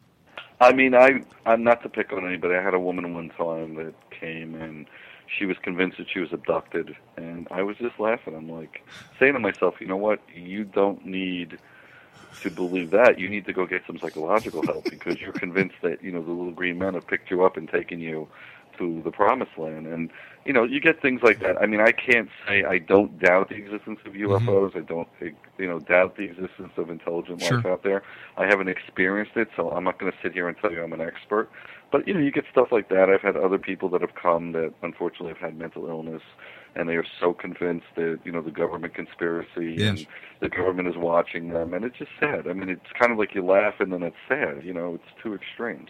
I 0.62 0.74
mean, 0.74 0.94
I 0.94 1.24
I'm 1.48 1.64
not 1.64 1.82
to 1.84 1.90
pick 1.90 2.14
on 2.14 2.26
anybody. 2.26 2.54
I 2.54 2.64
had 2.64 2.76
a 2.76 2.80
woman 2.80 3.16
one 3.16 3.30
time 3.30 3.76
that 3.76 3.96
came 4.12 4.54
and 4.54 4.86
she 5.40 5.46
was 5.46 5.58
convinced 5.64 5.98
that 5.98 6.08
she 6.14 6.20
was 6.20 6.30
abducted, 6.32 6.96
and 7.18 7.48
I 7.50 7.64
was 7.64 7.78
just 7.78 8.00
laughing. 8.00 8.36
I'm 8.36 8.50
like 8.50 8.84
saying 9.20 9.34
to 9.34 9.40
myself, 9.40 9.76
you 9.80 9.88
know 9.88 9.98
what? 9.98 10.20
You 10.36 10.64
don't 10.66 11.04
need 11.04 11.58
to 12.44 12.52
believe 12.52 12.92
that. 12.92 13.18
You 13.18 13.28
need 13.28 13.46
to 13.48 13.54
go 13.54 13.66
get 13.66 13.82
some 13.88 13.98
psychological 14.00 14.64
help 14.64 14.88
because 14.88 15.20
you're 15.20 15.34
convinced 15.34 15.78
that 15.82 16.04
you 16.04 16.12
know 16.12 16.22
the 16.24 16.32
little 16.32 16.52
green 16.52 16.78
men 16.78 16.94
have 16.94 17.08
picked 17.08 17.32
you 17.32 17.44
up 17.44 17.58
and 17.58 17.68
taken 17.68 18.00
you 18.00 18.28
to 18.78 19.02
the 19.04 19.12
promised 19.12 19.58
land. 19.58 19.88
And 19.88 20.12
you 20.46 20.54
know, 20.54 20.64
you 20.64 20.80
get 20.80 21.02
things 21.02 21.22
like 21.24 21.40
that. 21.42 21.62
I 21.62 21.66
mean, 21.68 21.82
I 21.82 21.92
can't 21.92 22.30
say 22.48 22.64
I 22.64 22.80
don't 22.80 23.20
doubt 23.20 23.50
the 23.50 23.56
existence 23.56 24.00
of 24.06 24.14
mm-hmm. 24.14 24.48
UFOs. 24.48 24.76
I 24.76 24.82
don't, 24.82 25.08
you 25.20 25.68
know, 25.68 25.80
doubt 25.80 26.18
the 26.18 26.24
existence 26.24 26.72
of 26.78 26.90
intelligent 26.90 27.42
Sure. 27.42 27.58
life 27.58 27.66
out 27.66 27.84
there. 27.84 28.02
I 28.38 28.46
haven't 28.48 28.68
experienced 28.68 29.36
it, 29.36 29.50
so 29.56 29.70
I'm 29.72 29.84
not 29.84 30.00
going 30.00 30.12
to 30.12 30.18
sit 30.24 30.34
here 30.34 30.48
and 30.48 30.58
tell 30.58 30.72
you 30.72 30.84
I'm 30.84 30.94
an 30.94 31.02
expert. 31.02 31.50
But 31.92 32.08
you 32.08 32.14
know, 32.14 32.20
you 32.20 32.32
get 32.32 32.46
stuff 32.52 32.70
like 32.72 32.90
that. 32.90 33.10
I've 33.10 33.22
had 33.22 33.36
other 33.38 33.58
people 33.58 33.90
that 33.90 34.02
have 34.02 34.16
come 34.16 34.54
that 34.54 34.74
unfortunately 34.82 35.30
have 35.30 35.38
had 35.38 35.58
mental 35.58 35.88
illness, 35.88 36.22
and 36.76 36.88
they 36.88 36.96
are 36.96 37.06
so 37.20 37.34
convinced 37.34 37.88
that 37.96 38.20
you 38.24 38.32
know 38.32 38.42
the 38.42 38.52
government 38.52 38.94
conspiracy 38.96 39.76
Yes. 39.78 40.00
and 40.00 40.08
the 40.40 40.50
government 40.50 40.88
is 40.88 40.96
watching 40.98 41.50
them, 41.50 41.74
and 41.74 41.84
it's 41.86 41.98
just 41.98 42.12
sad. 42.20 42.48
I 42.48 42.54
mean, 42.54 42.70
it's 42.70 42.92
kind 42.98 43.12
of 43.12 43.18
like 43.20 43.36
you 43.36 43.46
laugh 43.46 43.76
and 43.80 43.92
then 43.92 44.04
it's 44.04 44.16
sad. 44.28 44.64
You 44.64 44.74
know, 44.74 44.96
it's 44.96 45.22
two 45.22 45.36
extremes. 45.36 45.90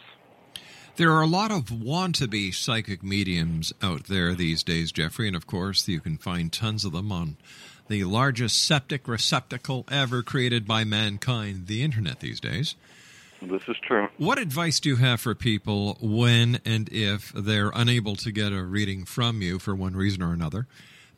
There 0.97 1.11
are 1.13 1.21
a 1.21 1.27
lot 1.27 1.51
of 1.51 1.71
want-to-be 1.71 2.51
psychic 2.51 3.01
mediums 3.01 3.73
out 3.81 4.05
there 4.05 4.33
these 4.35 4.61
days, 4.61 4.91
Jeffrey, 4.91 5.27
and 5.27 5.35
of 5.35 5.47
course 5.47 5.87
you 5.87 5.99
can 5.99 6.17
find 6.17 6.51
tons 6.51 6.85
of 6.85 6.91
them 6.91 7.11
on 7.11 7.37
the 7.87 8.03
largest 8.03 8.63
septic 8.63 9.07
receptacle 9.07 9.85
ever 9.89 10.21
created 10.21 10.67
by 10.67 10.83
mankind, 10.83 11.67
the 11.67 11.81
internet 11.81 12.19
these 12.19 12.39
days. 12.39 12.75
This 13.41 13.63
is 13.67 13.77
true. 13.81 14.09
What 14.17 14.37
advice 14.37 14.79
do 14.79 14.89
you 14.89 14.97
have 14.97 15.19
for 15.19 15.33
people 15.33 15.97
when 16.01 16.59
and 16.65 16.87
if 16.91 17.31
they're 17.33 17.71
unable 17.73 18.15
to 18.17 18.31
get 18.31 18.53
a 18.53 18.63
reading 18.63 19.05
from 19.05 19.41
you 19.41 19.59
for 19.59 19.73
one 19.73 19.95
reason 19.95 20.21
or 20.21 20.33
another, 20.33 20.67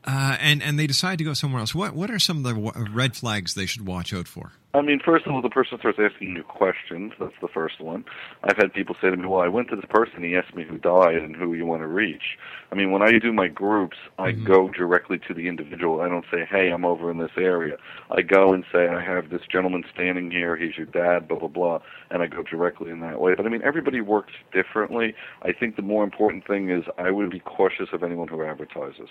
uh, 0.06 0.38
and 0.40 0.62
and 0.62 0.78
they 0.78 0.88
decide 0.88 1.18
to 1.18 1.24
go 1.24 1.34
somewhere 1.34 1.60
else? 1.60 1.74
What 1.74 1.94
what 1.94 2.12
are 2.12 2.20
some 2.20 2.38
of 2.38 2.44
the 2.44 2.54
w- 2.54 2.94
red 2.94 3.16
flags 3.16 3.54
they 3.54 3.66
should 3.66 3.86
watch 3.86 4.14
out 4.14 4.28
for? 4.28 4.52
I 4.76 4.82
mean, 4.82 5.00
first 5.06 5.28
of 5.28 5.32
all, 5.32 5.42
the 5.42 5.50
person 5.50 5.78
starts 5.78 6.00
asking 6.02 6.36
you 6.36 6.42
questions. 6.42 7.14
That's 7.20 7.40
the 7.42 7.48
first 7.48 7.80
one. 7.80 8.06
I've 8.44 8.58
had 8.58 8.74
people 8.74 8.96
say 9.00 9.12
to 9.12 9.16
me, 9.16 9.28
"Well, 9.28 9.42
I 9.42 9.48
went 9.48 9.70
to 9.70 9.76
this 9.76 9.86
person. 9.88 10.24
He 10.24 10.36
asked 10.36 10.56
me 10.56 10.64
who 10.64 10.80
died 10.80 11.18
and 11.18 11.36
who 11.36 11.54
you 11.54 11.66
want 11.68 11.84
to 11.84 11.88
reach." 11.88 12.40
I 12.72 12.76
mean, 12.76 12.92
when 12.92 13.04
I 13.04 13.20
do 13.20 13.32
my 13.32 13.48
groups, 13.48 13.98
I 14.18 14.32
go 14.32 14.70
directly 14.70 15.20
to 15.28 15.34
the 15.34 15.48
individual. 15.48 16.02
I 16.02 16.10
don't 16.10 16.26
say, 16.32 16.44
"Hey, 16.50 16.70
I'm 16.72 16.86
over 16.86 17.12
in 17.12 17.20
this 17.20 17.38
area." 17.38 17.78
I 18.10 18.24
go 18.24 18.52
and 18.52 18.66
say, 18.72 18.88
"I 18.88 19.00
have 19.02 19.30
this 19.30 19.44
gentleman 19.52 19.84
standing 19.94 20.32
here. 20.32 20.56
He's 20.56 20.76
your 20.76 20.88
dad." 20.88 21.28
Blah 21.28 21.38
blah 21.40 21.50
blah, 21.50 21.80
and 22.10 22.24
I 22.24 22.28
go 22.28 22.42
directly 22.42 22.90
in 22.90 23.00
that 23.02 23.22
way. 23.22 23.36
But 23.36 23.46
I 23.46 23.50
mean, 23.50 23.62
everybody 23.64 24.02
works 24.02 24.34
differently. 24.52 25.14
I 25.44 25.52
think 25.52 25.76
the 25.76 25.84
more 25.84 26.04
important 26.04 26.48
thing 26.48 26.72
is 26.72 26.84
I 26.98 27.12
would 27.12 27.30
be 27.30 27.40
cautious 27.40 27.90
of 27.94 28.02
anyone 28.02 28.28
who 28.28 28.44
advertises. 28.44 29.10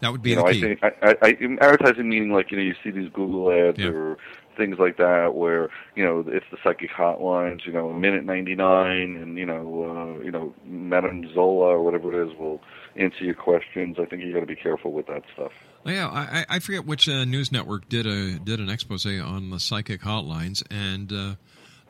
That 0.00 0.12
would 0.12 0.22
be 0.22 0.30
you 0.30 0.36
the 0.36 0.42
key. 0.44 0.58
I 0.58 0.60
think 0.60 0.84
I, 0.84 0.88
I, 1.02 1.16
I, 1.22 1.64
advertising 1.64 2.08
meaning 2.08 2.30
like 2.32 2.50
you 2.50 2.56
know 2.56 2.62
you 2.62 2.74
see 2.84 2.90
these 2.90 3.10
Google 3.12 3.50
ads 3.50 3.78
Yeah. 3.78 3.88
or 3.88 4.18
things 4.56 4.78
like 4.78 4.96
that 4.96 5.34
where 5.34 5.70
you 5.96 6.04
know 6.04 6.24
it's 6.26 6.46
the 6.50 6.56
psychic 6.62 6.90
hotlines, 6.90 7.66
you 7.66 7.72
know, 7.72 7.92
minute 7.92 8.24
ninety 8.24 8.54
nine, 8.54 9.16
and 9.16 9.36
you 9.38 9.46
know, 9.46 10.16
uh, 10.18 10.22
you 10.24 10.30
know, 10.30 10.54
Madame 10.64 11.28
Zola 11.34 11.66
or 11.66 11.82
whatever 11.82 12.12
it 12.12 12.28
is 12.30 12.36
will 12.38 12.60
answer 12.96 13.24
your 13.24 13.34
questions. 13.34 13.96
I 14.00 14.04
think 14.04 14.22
you 14.22 14.32
got 14.32 14.40
to 14.40 14.46
be 14.46 14.56
careful 14.56 14.92
with 14.92 15.06
that 15.08 15.22
stuff. 15.34 15.52
Yeah, 15.84 16.08
I, 16.08 16.40
I- 16.40 16.46
I 16.56 16.58
forget 16.58 16.84
which 16.86 17.08
uh, 17.08 17.24
news 17.24 17.50
network 17.50 17.88
did 17.88 18.06
a 18.06 18.38
did 18.38 18.60
an 18.60 18.68
expose 18.68 19.06
on 19.06 19.50
the 19.50 19.58
psychic 19.60 20.02
hotlines, 20.02 20.62
and 20.70 21.12
uh, 21.12 21.34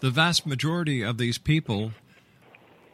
the 0.00 0.10
vast 0.10 0.46
majority 0.46 1.02
of 1.02 1.18
these 1.18 1.36
people 1.38 1.92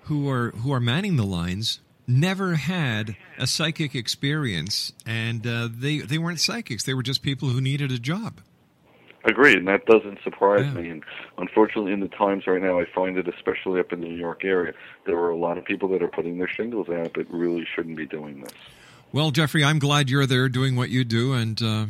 who 0.05 0.29
are 0.29 0.51
who 0.51 0.73
are 0.73 0.81
manning 0.81 1.17
the 1.17 1.25
lines 1.25 1.81
never 2.07 2.55
had 2.57 3.17
a 3.39 3.47
psychic 3.47 3.95
experience, 3.95 4.93
and 5.07 5.47
uh, 5.47 5.69
they 5.73 5.99
they 5.99 6.19
weren't 6.19 6.41
psychics; 6.41 6.85
they 6.85 6.95
were 6.95 7.03
just 7.03 7.23
people 7.23 7.49
who 7.49 7.61
needed 7.61 7.91
a 7.93 7.99
job. 7.99 8.41
Agreed, 9.27 9.57
and 9.57 9.69
that 9.69 9.87
doesn't 9.87 10.19
surprise 10.23 10.67
Yeah. 10.67 10.75
me. 10.75 10.89
And 10.91 11.03
unfortunately, 11.39 11.93
in 11.93 12.01
the 12.01 12.09
times 12.09 12.47
right 12.47 12.61
now, 12.61 12.79
I 12.79 12.85
find 12.95 13.17
it, 13.17 13.27
especially 13.27 13.81
up 13.81 13.91
in 13.91 14.01
the 14.03 14.07
New 14.09 14.17
York 14.19 14.45
area, 14.45 14.75
there 15.07 15.17
are 15.17 15.31
a 15.31 15.37
lot 15.37 15.57
of 15.57 15.65
people 15.65 15.89
that 15.91 16.03
are 16.03 16.09
putting 16.09 16.37
their 16.37 16.49
shingles 16.49 16.91
out 16.91 17.15
that 17.15 17.31
really 17.31 17.67
shouldn't 17.75 17.97
be 17.97 18.05
doing 18.05 18.43
this. 18.43 18.53
Well, 19.13 19.31
Jeffrey, 19.31 19.65
I'm 19.65 19.79
glad 19.79 20.11
you're 20.11 20.27
there 20.27 20.51
doing 20.51 20.77
what 20.77 20.91
you 20.91 21.05
do, 21.05 21.33
and 21.33 21.63
uh, 21.63 21.87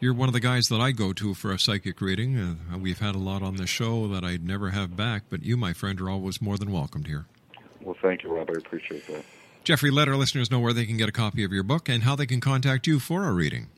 you're 0.00 0.12
one 0.12 0.28
of 0.28 0.34
the 0.34 0.40
guys 0.40 0.68
that 0.68 0.82
I 0.82 0.92
go 0.92 1.14
to 1.14 1.32
for 1.32 1.50
a 1.50 1.58
psychic 1.58 1.98
reading. 2.02 2.36
Uh, 2.36 2.76
we've 2.76 2.98
had 2.98 3.14
a 3.14 3.18
lot 3.18 3.42
on 3.42 3.56
the 3.56 3.66
show 3.66 4.06
that 4.08 4.22
I'd 4.22 4.44
never 4.46 4.68
have 4.70 4.96
back, 4.98 5.22
but 5.30 5.42
you, 5.44 5.56
my 5.56 5.72
friend, 5.72 5.98
are 5.98 6.10
always 6.10 6.42
more 6.42 6.58
than 6.58 6.70
welcomed 6.70 7.06
here. 7.06 7.24
Well, 7.82 7.96
thank 8.02 8.22
you, 8.22 8.34
Rob. 8.34 8.50
I 8.50 8.58
appreciate 8.58 9.06
that. 9.06 9.24
Jeffrey, 9.64 9.90
let 9.90 10.08
our 10.08 10.16
listeners 10.16 10.50
know 10.50 10.60
where 10.60 10.72
they 10.72 10.86
can 10.86 10.96
get 10.96 11.08
a 11.08 11.12
copy 11.12 11.44
of 11.44 11.52
your 11.52 11.62
book 11.62 11.88
and 11.88 12.02
how 12.02 12.16
they 12.16 12.26
can 12.26 12.40
contact 12.40 12.86
you 12.86 12.98
for 12.98 13.26
a 13.28 13.32
reading. 13.32 13.68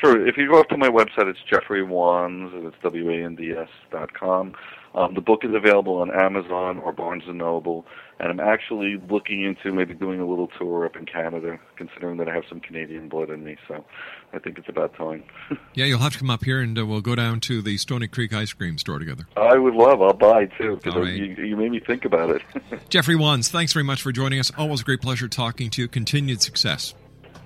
Sure. 0.00 0.26
If 0.26 0.36
you 0.36 0.48
go 0.50 0.60
up 0.60 0.68
to 0.68 0.76
my 0.76 0.88
website, 0.88 1.28
it's 1.28 1.38
Jeffrey 1.50 1.82
Wands, 1.82 2.52
and 2.52 2.66
it's 2.66 2.76
W 2.82 3.10
A 3.10 3.24
N 3.24 3.34
D 3.34 3.52
S 3.52 3.68
dot 3.90 4.12
com. 4.14 4.52
Um, 4.96 5.12
the 5.14 5.20
book 5.20 5.44
is 5.44 5.50
available 5.54 5.98
on 5.98 6.10
Amazon 6.10 6.78
or 6.78 6.90
Barnes 6.90 7.24
and 7.26 7.36
Noble, 7.36 7.84
and 8.18 8.30
I'm 8.30 8.40
actually 8.40 8.96
looking 9.10 9.44
into 9.44 9.70
maybe 9.76 9.92
doing 9.92 10.20
a 10.20 10.26
little 10.26 10.48
tour 10.58 10.86
up 10.86 10.96
in 10.96 11.04
Canada, 11.04 11.60
considering 11.76 12.16
that 12.16 12.28
I 12.30 12.34
have 12.34 12.44
some 12.48 12.60
Canadian 12.60 13.10
blood 13.10 13.28
in 13.28 13.44
me. 13.44 13.58
So 13.68 13.84
I 14.32 14.38
think 14.38 14.56
it's 14.56 14.70
about 14.70 14.94
time. 14.96 15.22
Yeah, 15.74 15.84
you'll 15.84 15.98
have 15.98 16.14
to 16.14 16.18
come 16.18 16.30
up 16.30 16.42
here 16.42 16.60
and 16.62 16.78
uh, 16.78 16.86
we'll 16.86 17.02
go 17.02 17.14
down 17.14 17.40
to 17.40 17.60
the 17.60 17.76
Stony 17.76 18.08
Creek 18.08 18.32
ice 18.32 18.54
cream 18.54 18.78
store 18.78 18.98
together. 18.98 19.26
I 19.36 19.58
would 19.58 19.74
love. 19.74 20.00
I'll 20.00 20.14
buy 20.14 20.46
too 20.46 20.76
because 20.76 20.94
All 20.94 21.02
right. 21.02 21.12
you, 21.12 21.34
you 21.44 21.54
made 21.54 21.70
me 21.70 21.80
think 21.80 22.06
about 22.06 22.30
it. 22.30 22.42
Jeffrey 22.88 23.14
Wands, 23.14 23.50
thanks 23.50 23.74
very 23.74 23.84
much 23.84 24.00
for 24.00 24.10
joining 24.10 24.40
us. 24.40 24.50
Always 24.56 24.80
a 24.80 24.84
great 24.84 25.02
pleasure 25.02 25.28
talking 25.28 25.68
to 25.68 25.82
you. 25.82 25.88
Continued 25.88 26.40
success. 26.40 26.94